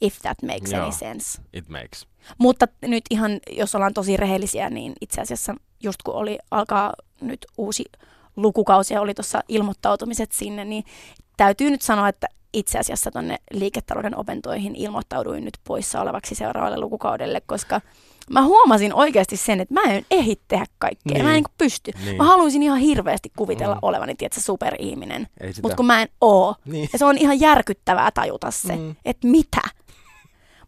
If 0.00 0.18
that 0.22 0.42
makes 0.42 0.72
Joo, 0.72 0.82
any 0.82 0.92
sense. 0.92 1.42
It 1.52 1.68
makes. 1.68 2.06
Mutta 2.38 2.68
nyt 2.82 3.04
ihan, 3.10 3.40
jos 3.50 3.74
ollaan 3.74 3.94
tosi 3.94 4.16
rehellisiä, 4.16 4.70
niin 4.70 4.92
itse 5.00 5.20
asiassa 5.20 5.54
just 5.82 6.02
kun 6.02 6.14
oli, 6.14 6.38
alkaa 6.50 6.92
nyt 7.20 7.46
uusi 7.58 7.84
lukukausi 8.36 8.94
ja 8.94 9.00
oli 9.00 9.14
tuossa 9.14 9.40
ilmoittautumiset 9.48 10.32
sinne, 10.32 10.64
niin 10.64 10.84
täytyy 11.36 11.70
nyt 11.70 11.82
sanoa, 11.82 12.08
että 12.08 12.26
itse 12.52 12.78
asiassa 12.78 13.10
tuonne 13.10 13.36
liiketalouden 13.50 14.18
opintoihin 14.18 14.76
ilmoittauduin 14.76 15.44
nyt 15.44 15.58
poissa 15.64 16.00
olevaksi 16.00 16.34
seuraavalle 16.34 16.80
lukukaudelle, 16.80 17.42
koska 17.46 17.80
mä 18.30 18.42
huomasin 18.42 18.94
oikeasti 18.94 19.36
sen, 19.36 19.60
että 19.60 19.74
mä 19.74 19.82
en 19.82 20.06
ehdi 20.10 20.36
tehdä 20.48 20.66
kaikkea. 20.78 21.14
Niin. 21.14 21.24
Mä 21.24 21.30
en 21.30 21.34
niin 21.34 21.54
pysty. 21.58 21.90
Niin. 22.04 22.16
Mä 22.16 22.24
haluaisin 22.24 22.62
ihan 22.62 22.78
hirveästi 22.78 23.32
kuvitella 23.36 23.74
mm. 23.74 23.78
olevani, 23.82 24.14
tiedätkö, 24.14 24.40
superihminen. 24.40 25.28
Mutta 25.62 25.76
kun 25.76 25.86
mä 25.86 26.02
en 26.02 26.08
oo. 26.20 26.54
Niin. 26.64 26.88
Ja 26.92 26.98
se 26.98 27.04
on 27.04 27.18
ihan 27.18 27.40
järkyttävää 27.40 28.10
tajuta 28.10 28.50
se, 28.50 28.76
mm. 28.76 28.94
että 29.04 29.26
mitä. 29.26 29.62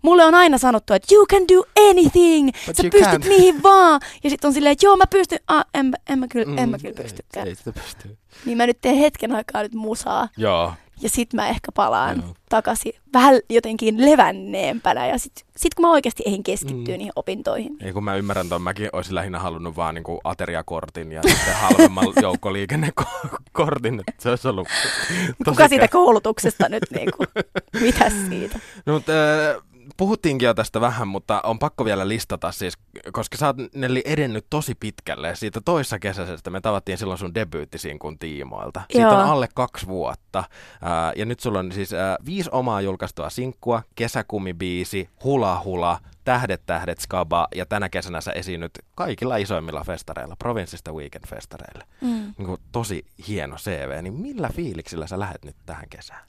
Mulle 0.05 0.25
on 0.25 0.35
aina 0.35 0.59
sanottu, 0.59 0.95
että 0.95 1.15
you 1.15 1.27
can 1.27 1.43
do 1.43 1.65
anything, 1.91 2.51
But 2.67 2.77
sä 2.77 2.83
pystyt 2.83 3.25
can't. 3.25 3.29
mihin 3.29 3.63
vaan. 3.63 4.01
Ja 4.25 4.31
sitten 4.31 4.49
on 4.49 4.55
silleen, 4.55 4.73
että 4.73 4.87
joo 4.87 4.97
mä 4.97 5.05
pystyn, 5.11 5.39
ah, 5.49 5.65
en, 5.75 5.93
en, 6.09 6.19
mä 6.19 6.29
kyllä, 6.29 6.47
mm, 6.47 6.59
en 6.59 6.69
mä 6.69 6.79
kyllä 6.79 7.03
pystykään. 7.03 7.47
Ei, 7.47 7.51
ei 7.51 7.57
sitä 7.57 7.73
pysty. 7.73 8.19
Niin 8.45 8.57
mä 8.57 8.67
nyt 8.67 8.81
teen 8.81 8.97
hetken 8.97 9.33
aikaa 9.33 9.63
nyt 9.63 9.75
musaa. 9.75 10.29
Joo. 10.37 10.73
Ja 11.01 11.09
sit 11.09 11.33
mä 11.33 11.49
ehkä 11.49 11.73
palaan 11.73 12.17
Joo. 12.17 12.35
takaisin 12.49 12.93
vähän 13.13 13.35
jotenkin 13.51 14.05
levänneempänä 14.11 15.07
ja 15.07 15.19
sit, 15.19 15.33
sit 15.57 15.75
kun 15.75 15.85
mä 15.85 15.91
oikeasti 15.91 16.23
eihin 16.27 16.43
keskittyä 16.43 16.95
mm. 16.95 16.99
niihin 16.99 17.13
opintoihin. 17.17 17.77
Ei 17.81 17.93
kun 17.93 18.05
mä 18.05 18.15
ymmärrän 18.17 18.49
ton, 18.49 18.63
mäkin 18.63 18.89
olisin 18.93 19.15
lähinnä 19.15 19.39
halunnut 19.39 19.77
vaan 19.77 19.95
niinku 19.95 20.21
ateriakortin 20.25 21.13
ja 21.13 21.23
sitten 21.23 21.55
halvemman 21.55 22.07
joukkoliikennekortin, 22.23 24.01
että 24.01 24.23
se 24.23 24.31
olisi 24.31 24.49
ollut 24.49 24.69
Kuka 25.45 25.69
siitä 25.69 25.89
koulutuksesta 25.89 26.69
nyt 26.69 26.83
niinku, 26.91 27.25
mitäs 27.81 28.13
siitä? 28.29 28.59
No, 28.87 28.93
mutta 28.93 29.13
äh, 29.13 29.63
puhuttiinkin 29.97 30.47
jo 30.47 30.55
tästä 30.55 30.81
vähän, 30.81 31.09
mutta 31.09 31.41
on 31.45 31.59
pakko 31.59 31.85
vielä 31.85 32.09
listata 32.09 32.53
siis, 32.53 32.75
koska 33.13 33.37
sä 33.37 33.47
oot 33.47 33.57
Nelli 33.75 34.03
edennyt 34.05 34.47
tosi 34.51 34.75
pitkälle. 34.75 35.35
Siitä 35.37 35.61
toissa 35.65 35.99
kesäisestä 35.99 36.51
me 36.51 36.61
tavattiin 36.61 36.99
silloin 36.99 37.19
sun 37.19 37.33
kun 37.99 38.19
tiimoilta. 38.19 38.83
Siitä 38.91 39.09
Joo. 39.09 39.15
on 39.15 39.31
alle 39.31 39.49
kaksi 39.55 39.87
vuotta. 39.87 40.45
Ää, 40.83 41.13
ja 41.17 41.25
nyt 41.25 41.41
sulla 41.41 41.59
on 41.59 41.73
siis 41.73 41.93
ää, 41.93 42.17
viisi 42.27 42.51
omaa 42.53 42.81
julkaistua 42.81 43.31
sinkkua, 43.31 43.83
kesäkumibiisi, 43.95 45.09
hula 45.25 45.63
hula, 45.65 45.99
Tähdet, 46.25 46.63
tähdet, 46.67 47.01
skaba 47.01 47.49
ja 47.55 47.67
tänä 47.67 47.89
kesänä 47.89 48.21
sä 48.21 48.33
esiinnyt 48.33 48.73
kaikilla 48.95 49.37
isoimmilla 49.37 49.85
festareilla, 49.85 50.37
Provinssista 50.37 50.91
Weekend-festareilla. 50.91 51.85
Mm. 52.01 52.35
Niin 52.39 52.59
tosi 52.73 53.07
hieno 53.29 53.57
CV, 53.57 54.03
niin 54.03 54.15
millä 54.15 54.51
fiiliksillä 54.55 55.07
sä 55.07 55.19
lähdet 55.19 55.45
nyt 55.45 55.57
tähän 55.67 55.89
kesään? 55.91 56.21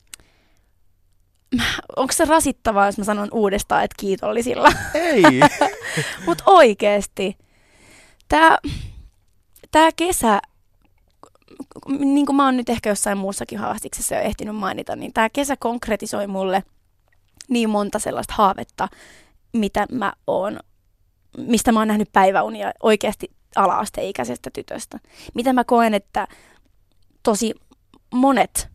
onko 1.98 2.14
se 2.14 2.26
rasittavaa, 2.26 2.86
jos 2.86 2.98
mä 2.98 3.04
sanon 3.04 3.30
uudestaan, 3.32 3.84
että 3.84 3.96
kiitollisilla? 4.00 4.72
Ei. 4.94 5.24
Mutta 6.28 6.44
oikeesti, 6.48 7.38
tämä 8.28 8.58
tää 9.72 9.90
kesä, 9.96 10.42
niin 12.00 12.26
kuin 12.26 12.36
mä 12.36 12.46
oon 12.46 12.58
nyt 12.58 12.70
ehkä 12.70 12.90
jossain 12.90 13.18
muussakin 13.18 13.60
haastiksessa 13.60 14.16
jo 14.16 14.22
ehtinyt 14.22 14.56
mainita, 14.56 14.96
niin 14.96 15.14
tämä 15.14 15.30
kesä 15.30 15.56
konkretisoi 15.58 16.28
mulle 16.28 16.64
niin 17.50 17.70
monta 17.70 18.00
sellaista 18.00 18.34
haavetta, 18.38 18.88
mitä 19.54 19.86
mä 19.92 20.14
oon, 20.28 20.60
mistä 21.38 21.72
mä 21.72 21.80
oon 21.80 21.88
nähnyt 21.88 22.10
päiväunia 22.14 22.72
oikeasti 22.84 23.32
ala-asteikäisestä 23.56 24.50
tytöstä. 24.54 25.00
Mitä 25.34 25.54
mä 25.54 25.64
koen, 25.64 25.94
että 25.94 26.28
tosi 27.24 27.54
monet 28.14 28.70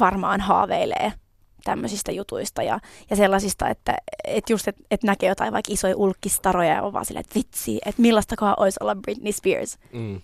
varmaan 0.00 0.40
haaveilee– 0.40 1.12
tämmöisistä 1.64 2.12
jutuista 2.12 2.62
ja, 2.62 2.80
ja 3.10 3.16
sellaisista, 3.16 3.68
että 3.68 3.96
et 4.24 4.50
just, 4.50 4.68
että 4.68 4.82
et 4.90 5.02
näkee 5.02 5.28
jotain 5.28 5.52
vaikka 5.52 5.72
isoja 5.72 5.96
ulkkistaroja 5.96 6.74
ja 6.74 6.82
on 6.82 6.92
vaan 6.92 7.04
silleen, 7.04 7.20
että 7.20 7.34
vitsi, 7.34 7.78
että 7.86 8.02
millaistakaan 8.02 8.54
olisi 8.58 8.76
olla 8.80 8.94
Britney 8.94 9.32
Spears. 9.32 9.78
Mm. 9.92 10.14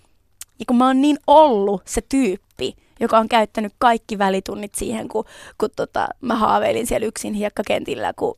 Ja 0.59 0.65
kun 0.67 0.77
mä 0.77 0.87
oon 0.87 1.01
niin 1.01 1.19
ollut 1.27 1.83
se 1.85 2.01
tyyppi, 2.09 2.77
joka 3.01 3.19
on 3.19 3.29
käyttänyt 3.29 3.73
kaikki 3.79 4.19
välitunnit 4.19 4.75
siihen, 4.75 5.09
kun, 5.09 5.25
kun 5.59 5.69
tota, 5.77 6.09
mä 6.21 6.35
haaveilin 6.35 6.87
siellä 6.87 7.07
yksin 7.07 7.35
hiekkakentillä, 7.35 8.13
kun, 8.13 8.35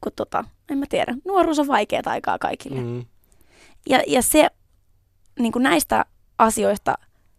kun 0.00 0.12
tota, 0.16 0.44
en 0.70 0.78
mä 0.78 0.86
tiedä, 0.88 1.14
nuoruus 1.24 1.58
on 1.58 1.66
vaikeaa 1.66 2.02
aikaa 2.06 2.38
kaikille. 2.38 2.80
Mm. 2.80 3.04
Ja, 3.88 4.02
ja 4.06 4.22
se 4.22 4.50
niin 5.38 5.52
näistä 5.56 6.04
asioista 6.38 6.94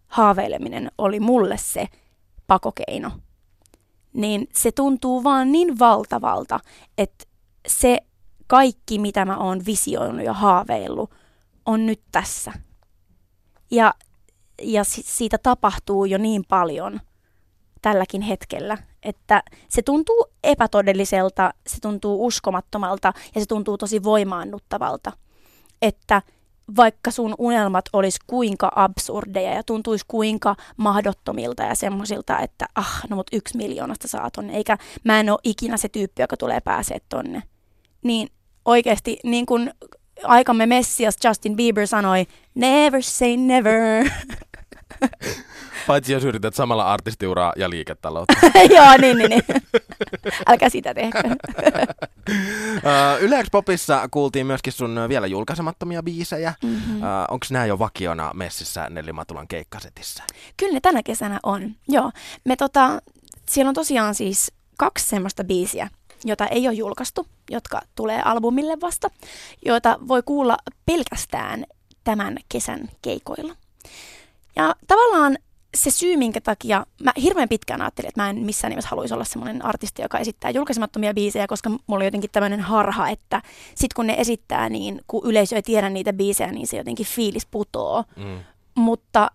haaveileminen 0.08 0.92
oli 0.98 1.20
mulle 1.20 1.58
se 1.58 1.88
pakokeino 2.48 3.12
niin 4.16 4.48
se 4.54 4.72
tuntuu 4.72 5.24
vaan 5.24 5.52
niin 5.52 5.80
valtavalta, 5.80 6.60
että 6.98 7.26
se 7.68 7.98
kaikki, 8.48 9.00
mitä 9.00 9.26
mä 9.26 9.38
oon 9.38 9.66
visioinut 9.66 10.26
ja 10.26 10.34
haaveillut, 10.34 11.12
on 11.66 11.86
nyt 11.86 12.02
tässä. 12.12 12.54
Ja, 13.72 13.94
ja 14.62 14.84
siitä 14.84 15.38
tapahtuu 15.38 16.06
jo 16.06 16.18
niin 16.18 16.46
paljon 16.48 17.02
tälläkin 17.82 18.22
hetkellä, 18.22 18.78
että 19.04 19.44
se 19.70 19.82
tuntuu 19.82 20.26
epätodelliselta, 20.44 21.54
se 21.68 21.78
tuntuu 21.82 22.26
uskomattomalta 22.26 23.14
ja 23.36 23.42
se 23.42 23.48
tuntuu 23.48 23.78
tosi 23.78 24.04
voimaannuttavalta. 24.04 25.12
Että– 25.82 26.22
vaikka 26.76 27.12
sun 27.12 27.36
unelmat 27.38 27.86
olisi 27.94 28.20
kuinka 28.28 28.72
absurdeja 28.76 29.54
ja 29.54 29.64
tuntuisi 29.64 30.06
kuinka 30.08 30.56
mahdottomilta 30.78 31.64
ja 31.64 31.76
semmoisilta, 31.76 32.40
että 32.40 32.66
ah, 32.76 33.02
no 33.10 33.16
mut 33.16 33.28
yksi 33.34 33.58
miljoonasta 33.58 34.08
saa 34.08 34.32
tonne, 34.32 34.54
eikä 34.54 34.78
mä 35.04 35.20
en 35.20 35.30
ole 35.30 35.40
ikinä 35.44 35.78
se 35.78 35.90
tyyppi, 35.90 36.22
joka 36.22 36.38
tulee 36.38 36.62
pääsee 36.62 36.98
tonne. 37.10 37.44
Niin 38.04 38.30
oikeasti, 38.66 39.20
niin 39.24 39.46
kuin 39.46 39.74
aikamme 40.24 40.66
Messias 40.66 41.18
Justin 41.24 41.56
Bieber 41.56 41.88
sanoi, 41.88 42.28
never 42.56 43.04
say 43.04 43.38
never. 43.38 44.10
Paitsi 45.88 46.14
jos 46.14 46.24
yrität 46.24 46.56
samalla 46.56 46.94
artistiuraa 46.94 47.54
ja 47.56 47.70
liiketaloutta. 47.70 48.34
Joo, 48.76 48.98
niin, 48.98 49.18
niin, 49.18 49.30
niin. 49.30 49.44
Älkää 50.48 50.70
sitä 50.70 50.94
tehkö. 50.94 51.20
Yle 53.20 53.44
Popissa 53.52 54.10
kuultiin 54.12 54.48
myöskin 54.48 54.74
sun 54.74 55.00
vielä 55.10 55.28
julkaisemattomia 55.28 56.04
biisejä. 56.04 56.54
Mm-hmm. 56.64 57.02
Onko 57.30 57.46
nämä 57.52 57.66
jo 57.66 57.80
vakiona 57.80 58.32
messissä 58.34 58.90
Nelli 58.90 59.14
Matulan 59.14 59.48
keikkasetissä? 59.48 60.24
Kyllä 60.58 60.74
ne 60.74 60.80
tänä 60.80 61.04
kesänä 61.04 61.40
on, 61.44 61.76
joo. 61.88 62.12
Me 62.46 62.56
tota, 62.56 63.02
siellä 63.50 63.70
on 63.70 63.76
tosiaan 63.76 64.16
siis 64.16 64.52
kaksi 64.78 65.08
semmoista 65.08 65.44
biisiä, 65.44 65.90
jota 66.26 66.48
ei 66.48 66.68
ole 66.68 66.76
julkaistu, 66.76 67.28
jotka 67.50 67.82
tulee 67.96 68.22
albumille 68.26 68.78
vasta, 68.82 69.10
joita 69.66 69.98
voi 70.08 70.22
kuulla 70.26 70.58
pelkästään 70.86 71.66
tämän 72.04 72.38
kesän 72.50 72.90
keikoilla. 73.02 73.56
Ja 74.56 74.76
tavallaan 74.88 75.38
se 75.76 75.92
syy, 75.92 76.18
minkä 76.18 76.42
takia 76.42 76.86
mä 77.04 77.12
hirveän 77.22 77.50
pitkään 77.50 77.82
ajattelin, 77.82 78.08
että 78.08 78.22
mä 78.22 78.30
en 78.30 78.38
missään 78.38 78.70
nimessä 78.70 78.90
haluaisi 78.90 79.14
olla 79.14 79.24
semmoinen 79.24 79.66
artisti, 79.66 80.02
joka 80.02 80.20
esittää 80.20 80.52
julkaisemattomia 80.52 81.14
biisejä, 81.14 81.48
koska 81.48 81.70
mulla 81.70 82.02
on 82.02 82.06
jotenkin 82.06 82.30
tämmöinen 82.32 82.60
harha, 82.60 83.10
että 83.10 83.42
sit 83.76 83.94
kun 83.94 84.08
ne 84.08 84.16
esittää, 84.18 84.70
niin 84.70 85.02
kun 85.08 85.26
yleisö 85.26 85.56
ei 85.56 85.62
tiedä 85.62 85.90
niitä 85.90 86.14
biisejä, 86.14 86.52
niin 86.52 86.68
se 86.68 86.78
jotenkin 86.78 87.06
fiilis 87.06 87.46
putoo. 87.46 88.04
Mm. 88.16 88.40
Mutta 88.76 89.32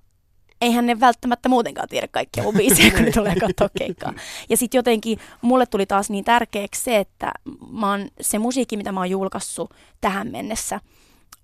eihän 0.61 0.87
ne 0.87 1.00
välttämättä 1.00 1.49
muutenkaan 1.49 1.88
tiedä 1.88 2.09
kaikkia 2.09 2.42
mun 2.42 2.54
biisejä, 2.54 2.90
kun 2.90 3.02
ne 3.02 3.11
tulee 3.20 3.35
katsoa 3.37 3.68
keikkaa. 3.78 4.12
Ja 4.49 4.56
sitten 4.56 4.78
jotenkin 4.78 5.18
mulle 5.42 5.66
tuli 5.66 5.87
taas 5.87 6.11
niin 6.11 6.25
tärkeäksi 6.25 6.82
se, 6.82 6.99
että 6.99 7.32
mä 7.70 7.90
oon, 7.90 8.09
se 8.20 8.38
musiikki, 8.38 8.76
mitä 8.76 8.92
mä 8.92 9.00
oon 9.00 9.11
julkaissut 9.11 9.75
tähän 10.00 10.28
mennessä, 10.30 10.80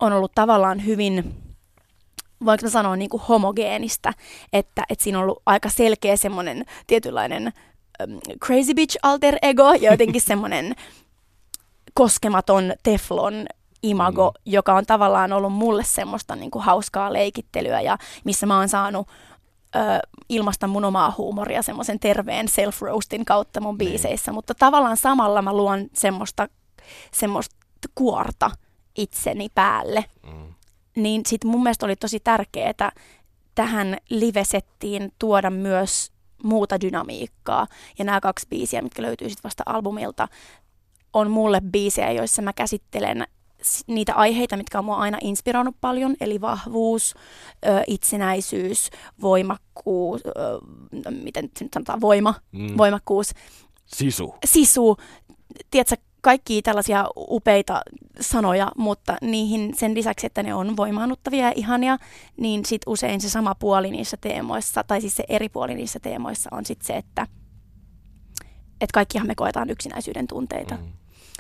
on 0.01 0.13
ollut 0.13 0.33
tavallaan 0.35 0.87
hyvin 0.87 1.46
voinko 2.45 2.67
mä 2.67 2.71
sanoa 2.71 2.97
niin 2.97 3.11
kuin 3.11 3.23
homogeenista, 3.29 4.13
että, 4.53 4.85
että 4.91 5.05
siinä 5.05 5.19
on 5.19 5.23
ollut 5.23 5.43
aika 5.47 5.69
selkeä 5.69 6.17
semmoinen 6.17 6.65
tietynlainen 6.87 7.53
um, 8.09 8.19
crazy 8.45 8.75
bitch 8.75 8.97
alter 9.03 9.37
ego 9.43 9.73
ja 9.73 9.91
jotenkin 9.93 10.21
semmoinen 10.21 10.75
koskematon 11.95 12.73
teflon 12.83 13.47
imago, 13.83 14.31
Mm. 14.37 14.53
joka 14.53 14.75
on 14.75 14.87
tavallaan 14.87 15.33
ollut 15.33 15.53
mulle 15.53 15.85
semmoista 15.85 16.37
niin 16.37 16.51
kuin 16.51 16.65
hauskaa 16.65 17.13
leikittelyä 17.13 17.81
ja 17.81 17.99
missä 18.25 18.47
mä 18.47 18.59
oon 18.59 18.69
saanut 18.69 19.09
ö, 19.77 19.79
ilmaista 20.29 20.67
mun 20.67 20.85
omaa 20.85 21.15
huumoria 21.19 21.63
semmoisen 21.63 22.01
terveen 22.01 22.47
self-roastin 22.49 23.25
kautta 23.25 23.61
mun 23.61 23.79
Niin. 23.79 23.79
biiseissä, 23.91 24.33
mutta 24.33 24.55
tavallaan 24.55 24.97
samalla 24.97 25.43
mä 25.43 25.53
luon 25.53 25.87
semmoista, 25.95 26.49
semmoista 27.13 27.57
kuorta 27.95 28.51
itseni 28.97 29.49
päälle. 29.55 30.05
Mm. 30.27 30.46
Niin 30.97 31.23
sit 31.27 31.45
mun 31.45 31.63
mielestä 31.63 31.87
oli 31.87 31.97
tosi 31.97 32.21
tärkeää 32.21 32.93
tähän 33.55 33.97
live-settiin 34.11 35.13
tuoda 35.19 35.51
myös 35.51 36.13
muuta 36.43 36.81
dynamiikkaa. 36.81 37.67
Ja 37.99 38.05
nämä 38.05 38.21
kaksi 38.21 38.47
biisiä, 38.51 38.83
mitkä 38.83 39.03
löytyy 39.03 39.29
sitten 39.29 39.45
vasta 39.45 39.63
albumilta, 39.67 40.29
on 41.13 41.31
mulle 41.31 41.61
biisejä, 41.61 42.13
joissa 42.13 42.43
mä 42.43 42.53
käsittelen 42.53 43.25
niitä 43.87 44.15
aiheita, 44.15 44.57
mitkä 44.57 44.79
on 44.79 44.85
mua 44.85 44.97
aina 44.97 45.19
inspiroinut 45.23 45.77
paljon, 45.81 46.17
eli 46.21 46.41
vahvuus, 46.41 47.15
itsenäisyys, 47.87 48.91
voimakkuus, 49.23 50.21
miten 51.23 51.45
nyt 51.45 51.71
sanotaan, 51.75 52.01
voima, 52.01 52.35
Mm. 52.53 52.77
voimakkuus, 52.79 53.31
Sisu. 53.87 54.35
sisu, 54.45 54.97
tiedätkö, 55.71 55.97
kaikki 56.21 56.63
tällaisia 56.63 57.07
upeita 57.17 57.83
sanoja, 58.21 58.73
mutta 58.77 59.17
niihin 59.21 59.75
sen 59.75 59.95
lisäksi, 59.95 60.27
että 60.27 60.43
ne 60.43 60.55
on 60.55 60.77
voimaannuttavia 60.77 61.47
ja 61.47 61.53
ihania, 61.57 61.99
niin 62.37 62.65
sit 62.65 62.83
usein 62.87 63.21
se 63.21 63.31
sama 63.31 63.55
puoli 63.55 63.91
niissä 63.91 64.17
teemoissa, 64.21 64.85
tai 64.85 65.01
siis 65.01 65.17
se 65.17 65.25
eri 65.29 65.49
puoli 65.49 65.75
niissä 65.75 66.01
teemoissa 66.01 66.51
on 66.53 66.67
sit 66.67 66.83
se, 66.83 66.97
että 66.97 67.27
et 68.81 68.93
kaikkihan 68.93 69.27
me 69.27 69.35
koetaan 69.35 69.71
yksinäisyyden 69.71 70.27
tunteita. 70.27 70.75
Mm. 70.75 70.93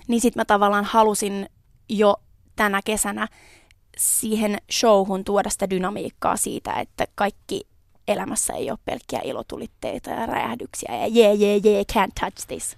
Niin 0.08 0.20
sit 0.20 0.36
mä 0.36 0.44
tavallaan 0.44 0.84
halusin 0.84 1.46
jo 1.88 2.16
tänä 2.56 2.80
kesänä 2.84 3.28
siihen 3.98 4.58
showhun 4.72 5.24
tuoda 5.24 5.50
sitä 5.50 5.70
dynamiikkaa 5.70 6.36
siitä, 6.36 6.72
että 6.72 7.06
kaikki 7.14 7.60
elämässä 8.08 8.52
ei 8.52 8.70
ole 8.70 8.78
pelkkiä 8.84 9.20
ilotulitteita 9.24 10.10
ja 10.10 10.26
räjähdyksiä 10.26 10.96
ja 10.96 11.06
jee, 11.06 11.34
jee, 11.34 11.56
jee, 11.56 11.84
can't 11.92 12.12
touch 12.20 12.46
this. 12.46 12.76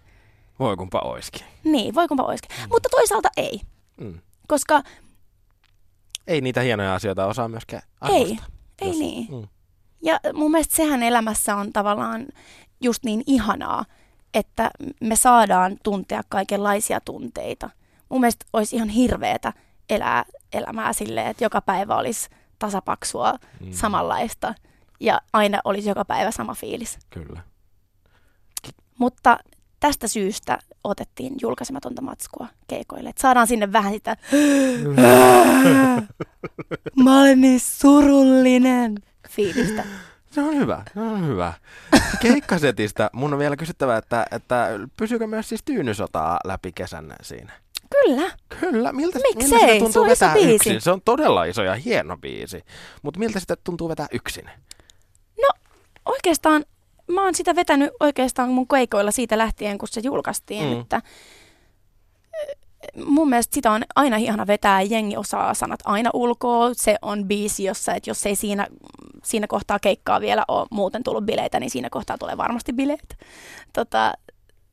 Voi 0.59 0.77
kumpa 0.77 0.99
oiskin. 1.01 1.47
Niin, 1.65 1.95
voi 1.95 2.09
kumpa 2.09 2.23
olisikin. 2.23 2.57
Mm. 2.57 2.69
Mutta 2.71 2.89
toisaalta 2.89 3.29
ei, 3.37 3.61
Mm. 4.01 4.21
koska 4.49 4.83
Ei 6.27 6.41
niitä 6.41 6.61
hienoja 6.61 6.95
asioita 6.95 7.27
osaa 7.27 7.49
myöskään 7.49 7.83
ei, 8.09 8.23
arvostaa. 8.23 8.47
ei 8.81 8.89
Jos- 8.89 8.99
niin. 8.99 9.27
Mm. 9.31 9.49
Ja 10.03 10.21
mun 10.35 10.51
mielestä 10.51 10.77
sehän 10.77 11.03
elämässä 11.03 11.57
on 11.57 11.73
tavallaan 11.73 12.27
just 12.81 13.05
niin 13.05 13.23
ihanaa, 13.27 13.85
että 14.35 14.71
me 15.01 15.17
saadaan 15.17 15.77
tuntea 15.83 16.23
kaikenlaisia 16.29 17.01
tunteita. 17.01 17.71
Mun 18.09 18.21
mielestä 18.21 18.47
olisi 18.53 18.77
ihan 18.77 18.89
hirveetä 18.89 19.53
elää 19.91 20.25
elämää 20.53 20.93
silleen, 20.93 21.27
että 21.27 21.45
joka 21.45 21.61
päivä 21.61 21.97
olisi 21.97 22.29
tasapaksua 22.59 23.35
Mm. 23.61 23.73
samanlaista 23.73 24.55
ja 25.01 25.21
aina 25.33 25.61
olisi 25.65 25.89
joka 25.89 26.05
päivä 26.05 26.31
sama 26.31 26.55
fiilis. 26.55 26.99
Kyllä. 27.11 27.41
Mutta 28.99 29.39
tästä 29.81 30.09
syystä 30.09 30.59
otettiin 30.85 31.35
julkaisematonta 31.41 32.03
matskua 32.03 32.47
keikoille. 32.67 33.09
Et 33.09 33.19
saadaan 33.19 33.47
sinne 33.47 33.73
vähän 33.73 33.93
sitä, 33.93 34.17
mä 37.05 37.21
olen 37.21 37.41
niin 37.41 37.61
surullinen 37.61 38.95
fiilistä. 39.31 39.85
Se 40.31 40.41
on 40.41 40.57
hyvä, 40.57 40.83
se 40.95 41.01
on 41.01 41.27
hyvä. 41.27 41.53
Keikkasetistä 42.21 43.11
mun 43.13 43.33
on 43.33 43.39
vielä 43.39 43.57
kysyttävä, 43.57 43.97
että, 43.97 44.27
että 44.31 44.69
pysyykö 44.97 45.27
myös 45.27 45.49
siis 45.49 45.63
tyynysotaa 45.65 46.39
läpi 46.45 46.73
kesän 46.73 47.17
siinä? 47.23 47.53
Kyllä. 47.91 48.31
Kyllä, 48.61 48.93
miltä, 48.93 49.19
Miksei? 49.19 49.49
miltä 49.51 49.59
sitä 49.59 49.73
Se 49.73 49.79
tuntuu 49.79 50.05
iso 50.05 50.11
vetää 50.11 50.35
biisi. 50.35 50.55
yksin? 50.55 50.81
Se 50.81 50.91
on 50.91 51.01
todella 51.05 51.45
iso 51.45 51.63
ja 51.63 51.75
hieno 51.75 52.17
biisi. 52.17 52.65
Mutta 53.03 53.21
miltä 53.21 53.41
sitä 53.41 53.57
tuntuu 53.65 53.89
vetää 53.89 54.07
yksin? 54.13 54.51
Oikeastaan 56.05 56.65
mä 57.09 57.25
oon 57.25 57.35
sitä 57.35 57.57
vetänyt 57.57 57.91
oikeastaan 58.01 58.49
mun 58.49 58.69
keikoilla 58.69 59.11
siitä 59.11 59.39
lähtien, 59.39 59.79
kun 59.79 59.89
se 59.89 60.01
julkaistiin. 60.05 60.65
Mm. 60.65 60.81
Että 60.81 61.03
eh, 62.41 62.57
mun 63.05 63.29
mielestä 63.29 63.55
sitä 63.55 63.73
on 63.73 63.83
aina 63.95 64.17
ihana 64.17 64.47
vetää. 64.47 64.83
Jengi 64.83 65.17
osaa 65.17 65.55
sanat 65.55 65.81
aina 65.85 66.11
ulkoa. 66.15 66.71
Se 66.73 66.97
on 67.03 67.25
biisi, 67.25 67.65
jossa, 67.65 67.95
että 67.95 68.11
jos 68.11 68.27
ei 68.27 68.37
siinä, 68.37 68.67
siinä 69.25 69.47
kohtaa 69.47 69.79
keikkaa 69.79 70.21
vielä 70.21 70.45
ole 70.49 70.67
muuten 70.71 71.03
tullut 71.03 71.25
bileitä, 71.25 71.61
niin 71.61 71.71
siinä 71.71 71.91
kohtaa 71.91 72.19
tulee 72.19 72.37
varmasti 72.37 72.73
bileet. 72.73 73.19
Tota, 73.73 74.13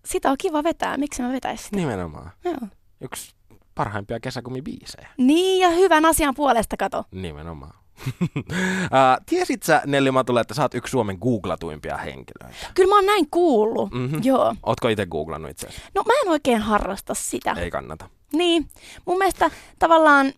sitä 0.06 0.32
on 0.32 0.38
kiva 0.38 0.64
vetää. 0.64 0.98
Miksi 0.98 1.22
mä 1.22 1.32
vetäisin 1.32 1.66
sitä? 1.66 1.78
Nimenomaan. 1.78 2.32
Joo. 2.44 2.68
Yksi 3.02 3.36
parhaimpia 3.76 4.20
kesäkumibiisejä. 4.20 5.08
Niin, 5.18 5.62
ja 5.62 5.70
hyvän 5.70 6.06
asian 6.06 6.36
puolesta 6.36 6.78
kato. 6.78 7.04
Nimenomaan. 7.12 7.85
tiesit 9.30 9.64
sä, 9.64 9.82
Nelli 9.86 10.12
Matula, 10.12 10.42
että 10.42 10.54
sä 10.54 10.62
oot 10.62 10.74
yksi 10.74 10.92
Suomen 10.92 11.18
googlatuimpia 11.22 11.98
henkilöitä? 11.98 12.56
Kyllä 12.74 12.90
mä 12.90 12.96
oon 12.96 13.06
näin 13.06 13.28
kuullut. 13.32 13.92
Mhm. 13.92 14.18
Joo. 14.24 14.56
Ootko 14.64 14.88
itse 14.88 15.06
googlannut 15.06 15.52
itse? 15.52 15.68
No 15.96 16.04
mä 16.06 16.14
en 16.24 16.30
oikein 16.30 16.60
harrasta 16.62 17.14
sitä. 17.14 17.52
Ei 17.52 17.72
kannata. 17.72 18.10
Niin, 18.34 18.70
mun 19.06 19.18
mielestä 19.18 19.52
tavallaan, 19.80 20.34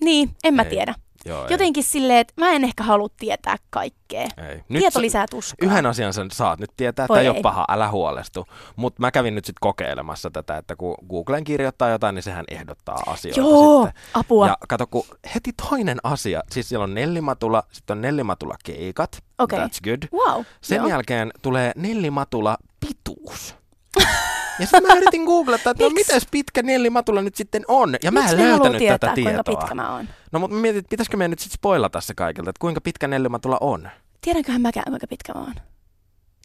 niin, 0.00 0.30
en 0.44 0.54
mä 0.54 0.62
Ei. 0.62 0.70
tiedä. 0.70 0.94
Joo, 1.28 1.44
ei. 1.44 1.50
Jotenkin 1.50 1.84
silleen, 1.84 2.18
että 2.18 2.34
mä 2.36 2.50
en 2.50 2.64
ehkä 2.64 2.82
halua 2.82 3.08
tietää 3.18 3.56
kaikkea. 3.70 4.22
Ei. 4.22 4.62
Tieto 4.68 4.90
sä- 4.90 5.00
lisää 5.00 5.26
tuskaa. 5.30 5.68
Yhden 5.70 5.86
asian 5.86 6.12
sen 6.12 6.30
saat 6.30 6.58
nyt 6.60 6.70
tietää, 6.76 7.04
että 7.04 7.20
ei 7.20 7.28
ole 7.28 7.40
paha, 7.42 7.64
älä 7.68 7.90
huolestu. 7.90 8.46
Mutta 8.76 9.00
mä 9.00 9.10
kävin 9.10 9.34
nyt 9.34 9.44
sitten 9.44 9.60
kokeilemassa 9.60 10.30
tätä, 10.30 10.56
että 10.56 10.76
kun 10.76 10.94
Googleen 11.08 11.44
kirjoittaa 11.44 11.88
jotain, 11.88 12.14
niin 12.14 12.22
sehän 12.22 12.44
ehdottaa 12.50 12.98
asioita 13.06 13.40
Joo, 13.40 13.84
sitten. 13.86 14.02
apua. 14.14 14.46
Ja 14.46 14.56
kato, 14.68 14.86
kun 14.86 15.04
heti 15.34 15.50
toinen 15.68 15.98
asia, 16.02 16.42
siis 16.50 16.68
siellä 16.68 16.84
on 16.84 16.94
Nellimatula, 16.94 17.62
sitten 17.72 17.96
on 17.98 18.02
Nellimatula 18.02 18.54
keikat, 18.64 19.24
Okei. 19.38 19.58
that's 19.58 19.78
good. 19.84 20.02
Wow. 20.26 20.44
Sen 20.60 20.76
joo. 20.76 20.88
jälkeen 20.88 21.30
tulee 21.42 21.72
Nellimatula 21.76 22.56
pituus. 22.80 23.54
Ja 24.58 24.66
sitten 24.66 24.82
mä 24.86 24.94
yritin 24.94 25.24
googlata, 25.24 25.70
että 25.70 25.84
no 25.84 25.90
mitäs 25.90 26.26
pitkä 26.30 26.62
Nellimatula 26.62 27.22
nyt 27.22 27.34
sitten 27.34 27.64
on. 27.68 27.96
Ja 28.02 28.12
mä 28.12 28.20
Miksi 28.20 28.34
en 28.36 28.42
löytänyt 28.42 28.78
tietää, 28.78 28.98
tätä 28.98 29.14
tietoa. 29.14 29.32
kuinka 29.44 29.60
pitkä 29.60 29.74
mä 29.74 29.94
oon? 29.94 30.08
No 30.32 30.38
mutta 30.38 30.54
mä 30.56 30.60
mietin, 30.62 30.78
että 30.78 30.90
pitäisikö 30.90 31.16
meidän 31.16 31.30
nyt 31.30 31.38
sitten 31.38 31.54
spoilata 31.54 32.00
se 32.00 32.14
kaikilta, 32.14 32.50
että 32.50 32.60
kuinka 32.60 32.80
pitkä 32.80 33.08
Nellimatula 33.08 33.58
on. 33.60 33.88
Tiedänköhän 34.20 34.60
mäkään, 34.60 34.84
kuinka 34.88 35.06
pitkä 35.06 35.32
mä 35.34 35.40
oon? 35.40 35.54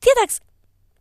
Tietääks, 0.01 0.41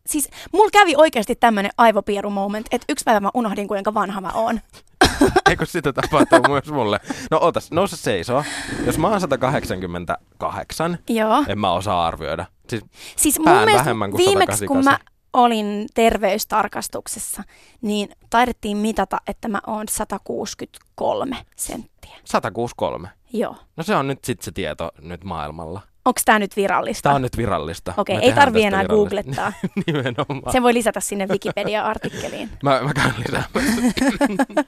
siis 0.05 0.29
mulla 0.53 0.69
kävi 0.71 0.93
oikeasti 0.97 1.35
tämmönen 1.35 1.71
aivopieru 1.77 2.29
moment, 2.29 2.67
että 2.71 2.85
yksi 2.89 3.03
päivä 3.03 3.19
mä 3.19 3.29
unohdin, 3.33 3.67
kuinka 3.67 3.93
vanha 3.93 4.21
mä 4.21 4.31
oon. 4.33 4.59
Eikö 5.49 5.65
sitä 5.65 5.93
tapahtuu 5.93 6.39
myös 6.47 6.71
mulle? 6.71 6.99
No 7.31 7.37
otas, 7.41 7.71
nouse 7.71 7.97
seisoo. 7.97 8.43
Jos 8.85 8.97
mä 8.97 9.07
oon 9.07 9.21
188, 9.21 10.97
Joo. 11.09 11.43
en 11.47 11.59
mä 11.59 11.71
osaa 11.71 12.07
arvioida. 12.07 12.45
Siis 12.69 12.83
Siis 13.15 13.39
mun 13.39 13.45
Pään 13.45 13.57
mielestä 13.57 13.79
vähemmän 13.79 14.11
kuin 14.11 14.25
viimeksi, 14.25 14.67
kun 14.67 14.77
mä 14.77 14.81
188. 14.91 15.12
olin 15.33 15.85
terveystarkastuksessa, 15.93 17.43
niin 17.81 18.09
taidettiin 18.29 18.77
mitata, 18.77 19.17
että 19.27 19.47
mä 19.47 19.61
oon 19.67 19.85
163 19.89 21.37
senttiä. 21.55 22.15
163. 22.25 23.09
Joo. 23.33 23.55
No 23.77 23.83
se 23.83 23.95
on 23.95 24.07
nyt 24.07 24.23
sitten 24.23 24.45
se 24.45 24.51
tieto 24.51 24.91
nyt 25.01 25.23
maailmalla. 25.23 25.81
Onko 26.05 26.19
tämä 26.25 26.39
nyt 26.39 26.55
virallista? 26.55 27.01
Tämä 27.03 27.15
on 27.15 27.21
nyt 27.21 27.37
virallista. 27.37 27.93
Okei, 27.97 28.17
Me 28.17 28.23
ei 28.23 28.33
tarvi 28.33 28.63
enää 28.63 28.81
virallista. 28.81 28.95
googlettaa. 28.95 29.53
Nimenomaan. 29.87 30.51
Sen 30.51 30.63
voi 30.63 30.73
lisätä 30.73 30.99
sinne 30.99 31.25
Wikipedia-artikkeliin. 31.27 32.49
Mä, 32.63 32.81
mä 32.81 32.93
käyn 32.93 33.13
lisäämässä. 33.17 33.81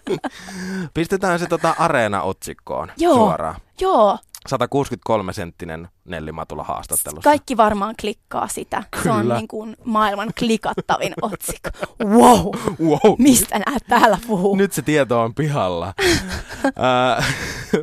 Pistetään 0.94 1.40
se 1.40 1.48
tota 1.48 1.76
Areena-otsikkoon 1.80 2.92
Joo. 2.98 3.14
suoraan. 3.16 3.56
Joo, 3.82 4.18
163 4.48 5.34
senttinen 5.34 5.88
Nelli 6.06 6.32
Matula 6.32 6.64
haastattelussa. 6.64 7.30
kaikki 7.30 7.58
varmaan 7.58 7.96
klikkaa 8.02 8.48
sitä. 8.48 8.84
Se 9.04 9.12
on 9.12 9.22
Kyllä. 9.22 9.36
niin 9.38 9.48
kuin 9.48 9.78
maailman 9.84 10.30
klikattavin 10.40 11.14
otsikko. 11.22 11.70
Wow, 12.06 12.48
Wow. 12.90 13.16
mistä 13.18 13.60
nää 13.60 13.78
täällä 13.90 14.18
puhuu? 14.28 14.56
Nyt 14.56 14.74
se 14.74 14.82
tieto 14.82 15.22
on 15.22 15.36
pihalla. 15.36 15.94
Ää, 16.76 17.24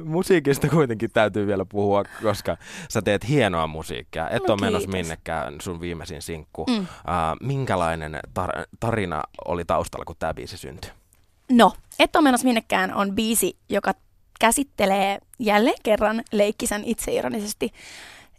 musiikista 0.05 0.68
kuitenkin 0.68 1.11
täytyy 1.11 1.46
vielä 1.46 1.64
puhua, 1.64 2.05
koska 2.22 2.57
sä 2.88 3.03
teet 3.03 3.29
hienoa 3.29 3.66
musiikkia. 3.66 4.29
Et 4.29 4.42
No 4.48 4.55
ole 4.55 4.61
menossa 4.61 4.88
minnekään 4.88 5.55
sun 5.61 5.81
viimeisin 5.81 6.22
sinkku. 6.22 6.66
Mm. 6.70 6.87
Ää, 7.07 7.37
minkälainen 7.40 8.20
tar- 8.40 8.64
tarina 8.81 9.22
oli 9.44 9.64
taustalla, 9.64 10.05
kun 10.05 10.16
tämä 10.18 10.35
biisi 10.35 10.57
syntyi? 10.57 10.90
No, 11.51 11.72
Et 11.98 12.16
ole 12.16 12.22
menossa 12.25 12.44
minnekään 12.46 12.94
on 12.94 13.12
biisi, 13.14 13.57
joka 13.68 13.92
käsittelee 14.42 15.18
jälleen 15.38 15.78
kerran 15.83 16.22
leikkisen 16.33 16.85
itseironisesti 16.85 17.72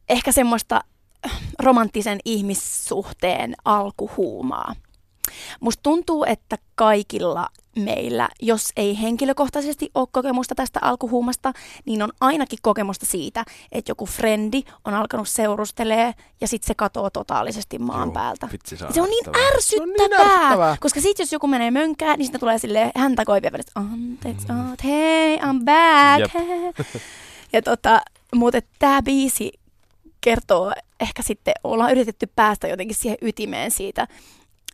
ehkä 0.10 0.32
semmoista 0.32 0.84
romanttisen 1.60 2.20
ihmissuhteen 2.26 3.56
alkuhuumaa. 3.66 4.76
Musta 5.60 5.80
tuntuu, 5.84 6.24
että 6.24 6.58
kaikilla 6.76 7.48
meillä, 7.76 8.30
jos 8.42 8.72
ei 8.78 9.02
henkilökohtaisesti 9.02 9.92
ole 9.96 10.08
kokemusta 10.12 10.56
tästä 10.56 10.80
alkuhuumasta, 10.82 11.54
niin 11.86 12.04
on 12.04 12.10
ainakin 12.20 12.60
kokemusta 12.62 13.06
siitä, 13.06 13.46
että 13.72 13.92
joku 13.92 14.06
frendi 14.06 14.64
on 14.86 14.94
alkanut 14.94 15.28
seurustelee 15.28 16.14
ja 16.42 16.48
sitten 16.48 16.68
se 16.68 16.76
katoo 16.76 17.10
totaalisesti 17.10 17.80
maan 17.80 18.08
Juu, 18.08 18.14
päältä. 18.14 18.50
vitsi, 18.52 18.78
se 18.78 18.86
on 18.86 18.94
se 18.94 19.02
on 19.02 19.10
niin 19.10 19.26
ärsyttävää. 19.56 19.84
on 19.84 20.10
niin 20.10 20.22
ärsyttävää. 20.22 20.78
koska 20.80 21.02
sitten 21.02 21.24
jos 21.24 21.34
joku 21.34 21.48
menee 21.48 21.72
mönkään, 21.72 22.18
niin 22.18 22.26
sitten 22.26 22.40
tulee 22.40 22.58
sille 22.58 22.92
häntä 22.96 23.26
koipia 23.26 23.52
välissä, 23.52 23.72
anteeksi, 23.76 24.48
mm. 24.48 24.78
hei, 24.84 25.38
I'm 25.38 25.64
back. 25.66 26.34
ja 27.54 27.62
tota, 27.62 28.02
mutta 28.36 28.60
tämä 28.80 29.02
biisi 29.02 29.52
kertoo 30.22 30.74
ehkä 31.00 31.22
sitten, 31.22 31.54
ollaan 31.64 31.92
yritetty 31.92 32.30
päästä 32.36 32.68
jotenkin 32.68 32.96
siihen 32.96 33.18
ytimeen 33.22 33.72
siitä, 33.72 34.08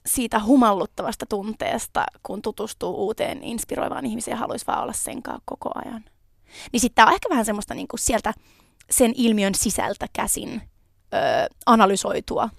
siitä 0.05 0.43
humalluttavasta 0.43 1.25
tunteesta, 1.25 2.05
kun 2.23 2.41
tutustuu 2.41 2.95
uuteen 2.95 3.43
inspiroivaan 3.43 4.05
ihmiseen 4.05 4.35
ja 4.35 4.39
haluaisi 4.39 4.67
vaan 4.67 4.83
olla 4.83 4.93
sen 4.93 5.23
kanssa 5.23 5.43
koko 5.45 5.71
ajan. 5.75 6.05
Niin 6.71 6.79
sitten 6.79 6.95
tämä 6.95 7.07
on 7.07 7.13
ehkä 7.13 7.29
vähän 7.29 7.45
semmoista 7.45 7.73
niinku 7.73 7.97
sieltä 7.97 8.33
sen 8.89 9.13
ilmiön 9.15 9.55
sisältä 9.55 10.07
käsin 10.13 10.62
öö, 11.13 11.47
analysoitua 11.65 12.49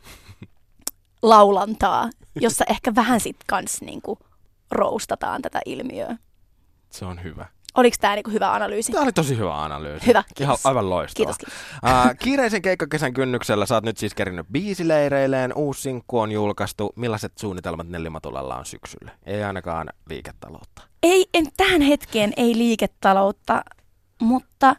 laulantaa, 1.22 2.11
jossa 2.40 2.64
ehkä 2.68 2.94
vähän 2.94 3.20
sitten 3.20 3.46
kans 3.46 3.81
niinku 3.83 4.18
roustataan 4.70 5.42
tätä 5.42 5.61
ilmiöä. 5.66 6.16
Se 6.90 7.05
on 7.05 7.22
hyvä. 7.22 7.46
Oliko 7.74 7.96
tämä 8.00 8.14
niinku 8.14 8.30
hyvä 8.30 8.52
analyysi? 8.54 8.92
Tämä 8.92 9.04
oli 9.04 9.12
tosi 9.12 9.37
hyvä 9.38 9.62
analyysi. 9.64 10.06
Hyvä, 10.06 10.18
Ihan 10.18 10.24
kiitos. 10.35 10.66
aivan 10.66 10.90
loistava. 10.90 11.16
Kiitos, 11.16 11.38
kiitos. 11.38 11.54
Uh, 12.11 12.16
kiireisen 12.18 12.62
keikkakesän 12.62 13.12
kynnyksellä 13.12 13.66
sä 13.66 13.74
oot 13.74 13.85
nyt 13.85 13.98
siis 13.98 14.14
kerinyt 14.14 14.46
biisileireilleen, 14.52 15.52
uusi 15.54 15.83
sinkku 15.83 16.18
on 16.18 16.33
julkaistu. 16.33 16.92
Millaiset 16.96 17.33
suunnitelmat 17.38 17.88
Nellimatulalla 17.88 18.56
on 18.56 18.66
syksylle? 18.66 19.11
Ei 19.26 19.42
ainakaan 19.44 19.88
liiketaloutta. 20.09 20.83
Ei, 21.02 21.26
en, 21.35 21.46
tähän 21.56 21.80
hetkeen 21.80 22.33
ei 22.37 22.59
liiketaloutta, 22.59 23.64
mutta 24.20 24.76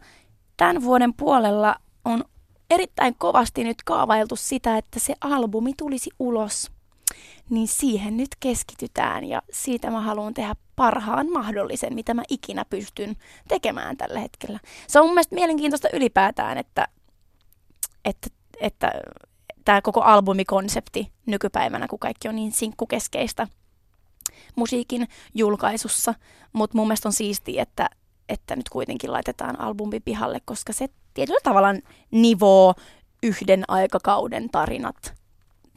tämän 0.57 0.81
vuoden 0.81 1.13
puolella 1.13 1.75
on 2.05 2.23
erittäin 2.69 3.15
kovasti 3.15 3.63
nyt 3.63 3.77
kaavailtu 3.85 4.35
sitä, 4.35 4.77
että 4.77 4.99
se 4.99 5.13
albumi 5.21 5.73
tulisi 5.77 6.09
ulos. 6.19 6.71
Niin 7.51 7.67
siihen 7.67 8.17
nyt 8.17 8.29
keskitytään 8.39 9.23
ja 9.23 9.41
siitä 9.53 9.89
mä 9.91 10.01
haluan 10.01 10.33
tehdä 10.33 10.55
parhaan 10.75 11.31
mahdollisen, 11.31 11.95
mitä 11.95 12.13
mä 12.13 12.23
ikinä 12.29 12.65
pystyn 12.65 13.15
tekemään 13.47 13.97
tällä 13.97 14.19
hetkellä. 14.19 14.59
Se 14.87 14.99
on 14.99 15.05
mun 15.05 15.13
mielestä 15.13 15.35
mielenkiintoista 15.35 15.87
ylipäätään, 15.93 16.57
että, 16.57 16.87
että, 18.05 18.29
että 18.61 18.91
tämä 19.65 19.81
koko 19.81 20.01
albumikonsepti 20.01 21.11
nykypäivänä, 21.25 21.87
kun 21.87 21.99
kaikki 21.99 22.27
on 22.27 22.35
niin 22.35 22.51
sinkkukeskeistä 22.51 23.47
musiikin 24.55 25.07
julkaisussa, 25.35 26.13
mutta 26.53 26.77
mun 26.77 26.87
mielestä 26.87 27.09
on 27.09 27.13
siistiä, 27.13 27.63
että, 27.63 27.89
että 28.29 28.55
nyt 28.55 28.69
kuitenkin 28.69 29.11
laitetaan 29.11 29.61
albumi 29.61 29.99
pihalle, 29.99 30.39
koska 30.45 30.73
se 30.73 30.87
tietyllä 31.13 31.39
tavalla 31.43 31.67
nivoo 32.11 32.73
yhden 33.23 33.63
aikakauden 33.67 34.49
tarinat 34.49 35.13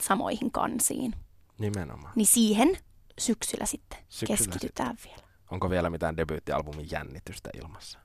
samoihin 0.02 0.50
kansiin. 0.50 1.23
Nimenomaan. 1.58 2.12
Niin 2.16 2.26
siihen 2.26 2.76
syksyllä 3.18 3.66
sitten 3.66 3.98
Syksyllä 4.08 4.36
keskitytään 4.36 4.96
vielä. 5.04 5.22
Onko 5.50 5.70
vielä 5.70 5.90
mitään 5.90 6.16
debyyttialbumin 6.16 6.90
jännitystä 6.90 7.50
ilmassa? 7.62 7.98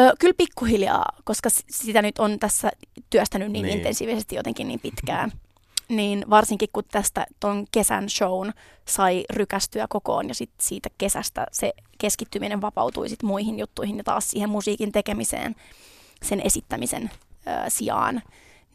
Ö, 0.00 0.12
kyllä 0.18 0.34
pikkuhiljaa, 0.36 1.04
koska 1.24 1.48
sitä 1.70 2.02
nyt 2.02 2.18
on 2.18 2.38
tässä 2.38 2.70
työstänyt 3.10 3.52
niin, 3.52 3.62
Niin. 3.62 3.66
niin. 3.66 3.78
intensiivisesti 3.78 4.36
jotenkin 4.36 4.68
niin 4.68 4.80
pitkään. 4.80 5.32
Niin 5.88 6.24
varsinkin 6.30 6.68
kun 6.72 6.82
tästä 6.90 7.26
ton 7.40 7.64
kesän 7.72 8.08
shown 8.10 8.52
sai 8.88 9.24
rykästyä 9.30 9.86
kokoon 9.88 10.28
ja 10.28 10.34
sit 10.34 10.50
siitä 10.60 10.88
kesästä 10.98 11.46
se 11.52 11.72
keskittyminen 11.98 12.60
vapautui 12.60 13.08
sit 13.08 13.22
muihin 13.22 13.58
juttuihin 13.58 13.96
ja 13.98 14.04
taas 14.04 14.30
siihen 14.30 14.50
musiikin 14.50 14.92
tekemiseen 14.92 15.54
sen 16.22 16.40
esittämisen 16.40 17.10
ö, 17.46 17.50
sijaan, 17.70 18.22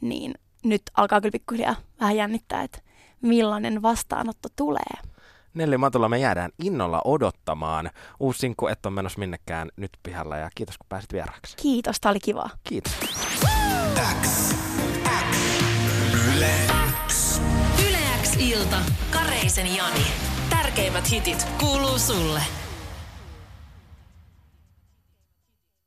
niin 0.02 0.34
nyt 0.64 0.82
alkaa 0.98 1.22
kyllä 1.22 1.32
pikkuhiljaa 1.32 1.76
vähän 2.00 2.16
jännittää, 2.16 2.64
että 2.64 2.80
millainen 3.26 3.82
vastaanotto 3.82 4.50
tulee. 4.56 5.02
Nelli 5.54 5.78
Matulla 5.78 6.10
me 6.10 6.20
jäädään 6.20 6.52
innolla 6.64 7.02
odottamaan. 7.06 7.90
Uusi 8.20 8.40
sinkku 8.40 8.68
et 8.68 8.86
on 8.86 8.94
menossa 8.94 9.20
minnekään 9.20 9.70
nyt 9.76 9.92
pihalla 10.04 10.38
ja 10.38 10.50
kiitos 10.56 10.78
kun 10.78 10.86
pääsit 10.90 11.14
vieraaksi. 11.14 11.58
Kiitos, 11.58 12.00
tää 12.00 12.10
oli 12.10 12.20
kivaa. 12.20 12.50
Kiitos. 12.64 12.94
Yle 17.88 18.00
X 18.22 18.36
ilta. 18.40 18.78
Kareisen 19.12 19.76
Jani. 19.76 20.06
Tärkeimmät 20.50 21.12
hitit 21.12 21.48
kuuluu 21.60 22.00
sulle. 22.00 22.42